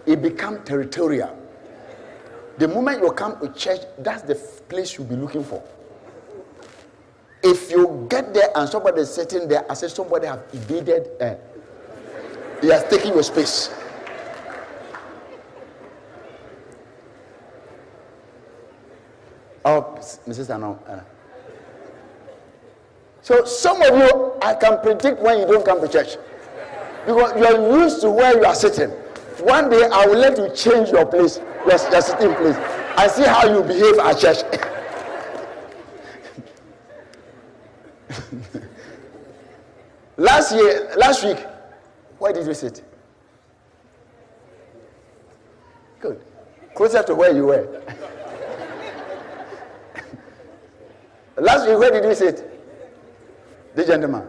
[0.09, 1.38] it become territorial.
[2.59, 5.63] The moment you come to church, that's the place you'll be looking for.
[7.43, 11.37] If you get there and somebody is sitting there, I say somebody have invaded, uh,
[12.61, 13.71] he has taken your space.
[19.65, 19.95] Oh,
[20.27, 20.53] Mrs.
[20.53, 20.81] Ano.
[20.89, 21.01] Uh.
[23.23, 26.17] So some of you, I can predict when you don't come to church.
[27.07, 28.91] Because you are used to where you are sitting.
[29.41, 33.23] One day I will let you change your place, your, your sitting place, and see
[33.23, 34.39] how you behave at church.
[40.17, 41.39] last year, last week,
[42.19, 42.83] where did you sit?
[46.01, 46.21] Good.
[46.75, 47.83] Closer to where you were.
[51.37, 52.45] last week, where did you sit?
[53.77, 54.27] The gentleman.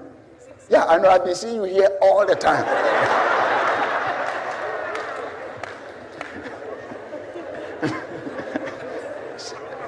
[0.70, 3.26] Yeah, I know I've been seeing you here all the time.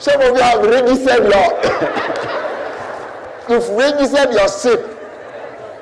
[0.02, 1.30] Some of you have registered your
[3.50, 4.80] you've registered your seat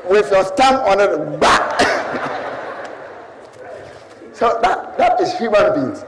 [0.09, 1.79] with your stamp on it back.
[4.33, 6.03] so that, that is human beings.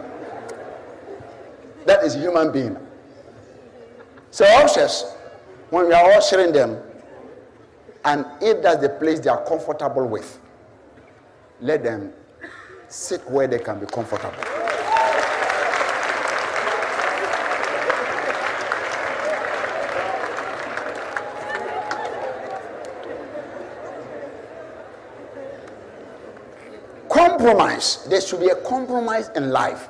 [1.85, 2.75] That is human being.
[4.29, 5.05] So ushers,
[5.69, 6.83] when we are ushering them,
[8.03, 10.37] and if that's the place they are comfortable with,
[11.61, 12.11] let them
[12.89, 14.60] sit where they can be comfortable.
[27.41, 28.05] Compromise.
[28.07, 29.89] There should be a compromise in life.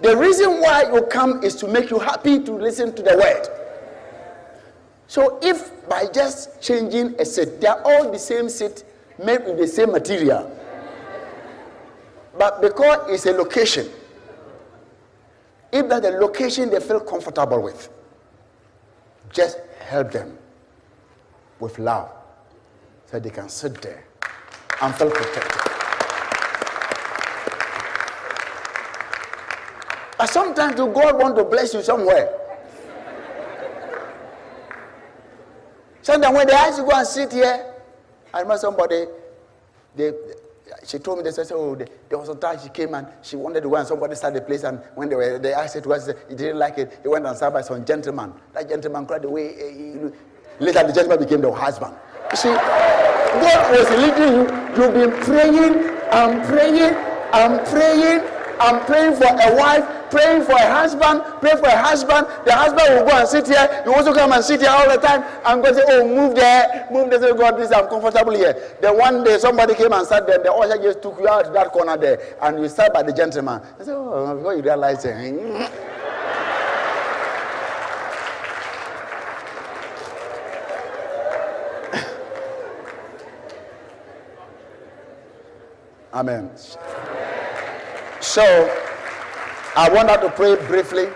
[0.00, 3.48] The reason why you come is to make you happy to listen to the word.
[5.06, 8.84] So if by just changing a set, they are all the same set
[9.22, 10.50] made with the same material.
[12.36, 13.88] But because it's a location,
[15.70, 17.88] if that's the location they feel comfortable with,
[19.30, 20.36] just help them
[21.60, 22.10] with love
[23.10, 24.04] so they can sit there
[24.82, 25.60] and feel protected.
[30.18, 32.32] But sometimes do God want to bless you somewhere?
[36.02, 37.74] Sometimes when they ask you go and sit here,
[38.32, 39.06] I remember somebody,
[39.96, 40.12] they,
[40.86, 43.62] she told me, they said, oh, there was a time she came and she wanted
[43.62, 45.88] to go and somebody started the place and when they were, they asked her to
[45.88, 45.98] go,
[46.28, 46.98] he didn't like it.
[47.02, 48.34] He went and sat by some gentleman.
[48.52, 49.54] That gentleman cried away.
[50.60, 51.94] Later the gentleman became the husband.
[52.30, 52.54] You see,
[53.40, 54.64] God was leading you.
[54.76, 56.94] You've been praying I'm praying
[57.32, 58.22] I'm praying
[58.60, 62.26] I'm praying for a wife, praying for a husband, praying for a husband.
[62.44, 63.82] The husband will go and sit here.
[63.84, 66.36] You also come and sit here all the time I'm going to say, Oh, move
[66.36, 67.20] there, move there.
[67.20, 68.76] Say, oh, God, this I'm comfortable here.
[68.80, 71.72] Then one day somebody came and sat there, the usher just took you out that
[71.72, 73.60] corner there, and you sat by the gentleman.
[73.80, 75.90] I said, Oh, before you realize it.
[86.14, 86.48] Amen.
[88.20, 88.42] So,
[89.74, 91.08] I want to pray briefly.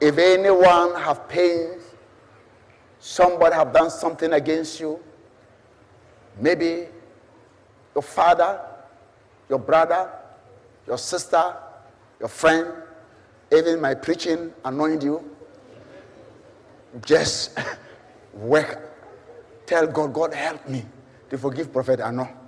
[0.00, 1.80] If anyone have pains,
[2.98, 4.98] somebody have done something against you,
[6.40, 6.88] maybe
[7.94, 8.60] your father,
[9.48, 10.10] your brother,
[10.88, 11.54] your sister,
[12.18, 12.68] your friend,
[13.56, 15.22] even my preaching annoyed you,
[17.06, 17.56] just
[18.34, 18.80] work.
[19.64, 20.84] Tell God, God help me
[21.30, 22.41] to forgive Prophet Ano.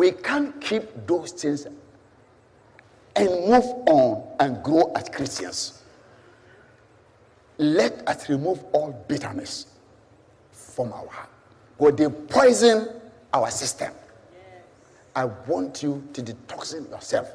[0.00, 1.66] We can't keep those things
[3.16, 5.82] and move on and grow as Christians.
[7.58, 9.66] Let us remove all bitterness
[10.52, 11.28] from our heart.
[11.76, 12.88] Because they poison
[13.34, 13.92] our system.
[15.14, 17.34] I want you to detoxin yourself.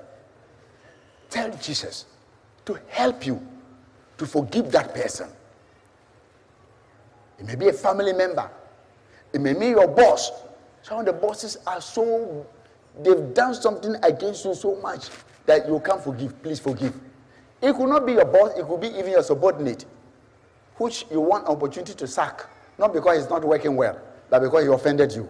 [1.29, 2.05] Tell Jesus
[2.65, 3.45] to help you
[4.17, 5.29] to forgive that person.
[7.37, 8.49] It may be a family member.
[9.33, 10.31] It may be your boss.
[10.81, 12.47] Some of the bosses are so,
[13.03, 15.09] they've done something against you so much
[15.45, 16.41] that you can't forgive.
[16.41, 16.93] Please forgive.
[17.61, 19.85] It could not be your boss, it could be even your subordinate,
[20.77, 22.45] which you want opportunity to sack,
[22.77, 23.99] not because it's not working well,
[24.30, 25.27] but because he offended you.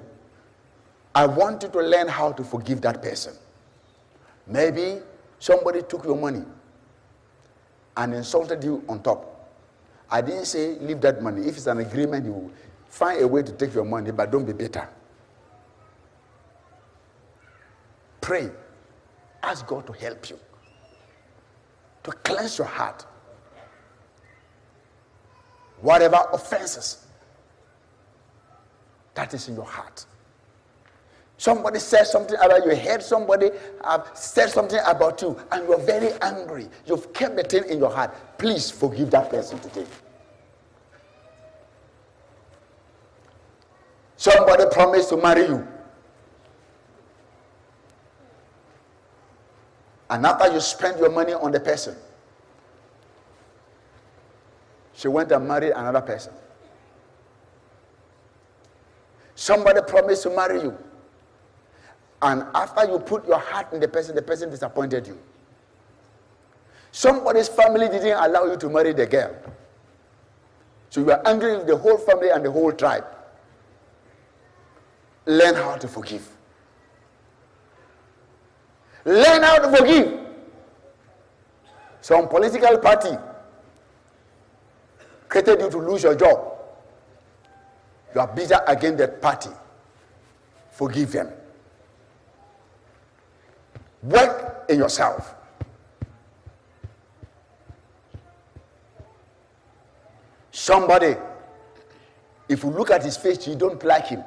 [1.14, 3.34] I want you to learn how to forgive that person.
[4.48, 5.00] Maybe
[5.40, 6.44] somebody took your money
[7.98, 9.50] and insulted you on top.
[10.10, 11.48] I didn't say leave that money.
[11.48, 12.52] If it's an agreement, you
[12.90, 14.88] find a way to take your money, but don't be bitter.
[18.26, 18.50] Pray.
[19.44, 20.40] Ask God to help you,
[22.02, 23.06] to cleanse your heart.
[25.80, 27.06] Whatever offenses
[29.14, 30.08] that is in your heart.
[31.38, 33.52] Somebody said something about you, heard somebody
[33.84, 36.68] uh, said something about you, and you're very angry.
[36.88, 38.40] You've kept the thing in your heart.
[38.40, 39.86] Please forgive that person today.
[44.18, 45.75] Somebody promised to marry you.
[50.10, 51.96] And after you spend your money on the person,
[54.94, 56.32] she went and married another person.
[59.36, 60.78] Somebody promised to marry you.
[62.22, 65.18] And after you put your heart in the person, the person disappointed you.
[66.92, 69.36] Somebody's family didn't allow you to marry the girl.
[70.90, 73.06] So you are angry with the whole family and the whole tribe.
[75.26, 76.35] Learn how to forgive.
[79.06, 80.20] Learn how to forgive.
[82.02, 83.16] Some political party
[85.30, 86.54] created you to lose your job.
[88.14, 89.50] You are bitter against that party.
[90.72, 91.30] Forgive them.
[94.04, 95.36] Work in yourself.
[100.52, 101.16] Somebody,
[102.48, 104.24] if you look at his face, you don't like him.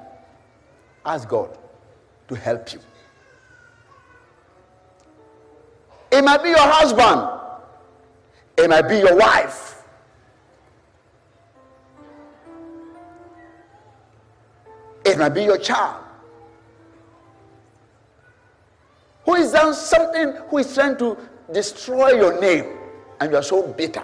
[1.04, 1.56] Ask God
[2.28, 2.80] to help you.
[6.10, 7.28] It might be your husband,
[8.56, 9.66] it might be your wife.
[15.04, 16.04] It might be your child.
[19.28, 21.14] who is done something, who is trying to
[21.52, 22.64] destroy your name,
[23.20, 24.02] and you are so bitter,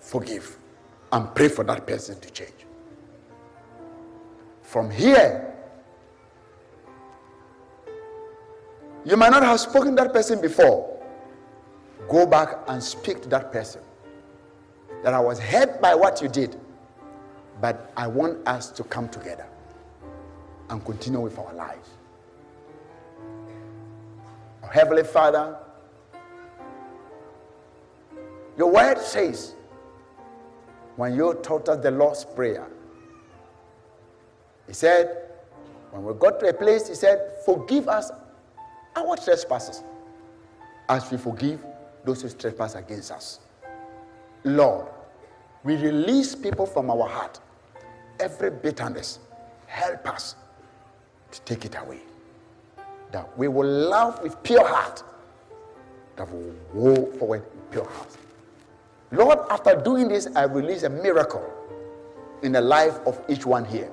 [0.00, 0.56] forgive
[1.12, 2.66] and pray for that person to change.
[4.62, 5.53] From here,
[9.04, 10.90] you might not have spoken that person before.
[12.08, 13.80] Go back and speak to that person.
[15.02, 16.58] That I was hurt by what you did,
[17.60, 19.46] but I want us to come together
[20.70, 21.90] and continue with our lives.
[24.72, 25.56] Heavenly Father,
[28.56, 29.54] your word says,
[30.96, 32.66] when you taught us the Lord's Prayer,
[34.66, 35.28] He said,
[35.90, 38.10] when we got to a place, He said, Forgive us
[38.96, 39.82] our trespasses
[40.88, 41.64] as we forgive
[42.04, 43.40] those who trespass against us.
[44.44, 44.86] Lord,
[45.62, 47.40] we release people from our heart,
[48.20, 49.18] every bitterness.
[49.66, 50.36] Help us
[51.32, 52.00] to take it away
[53.14, 55.02] that we will love with pure heart,
[56.16, 58.16] that we will go forward with pure heart.
[59.12, 61.48] Lord, after doing this, I release a miracle
[62.42, 63.88] in the life of each one here.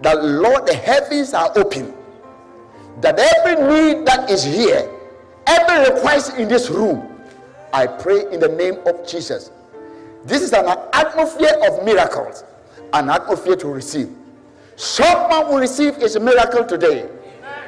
[0.00, 1.92] That, Lord, the heavens are open.
[3.00, 4.90] That every need that is here,
[5.46, 7.20] every request in this room,
[7.72, 9.50] I pray in the name of Jesus.
[10.24, 12.44] This is an atmosphere of miracles,
[12.92, 14.10] an atmosphere to receive.
[14.76, 17.08] Someone will receive his miracle today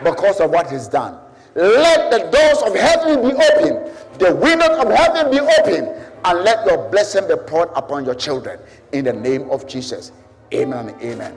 [0.02, 1.18] because of what he's done.
[1.54, 5.94] Let the doors of heaven be open, the windows of heaven be open,
[6.24, 8.58] and let your blessing be poured upon your children
[8.92, 10.12] in the name of Jesus.
[10.52, 11.36] Amen amen.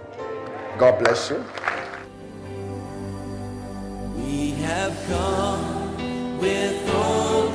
[0.78, 1.44] God bless you.
[4.24, 7.51] We have come with all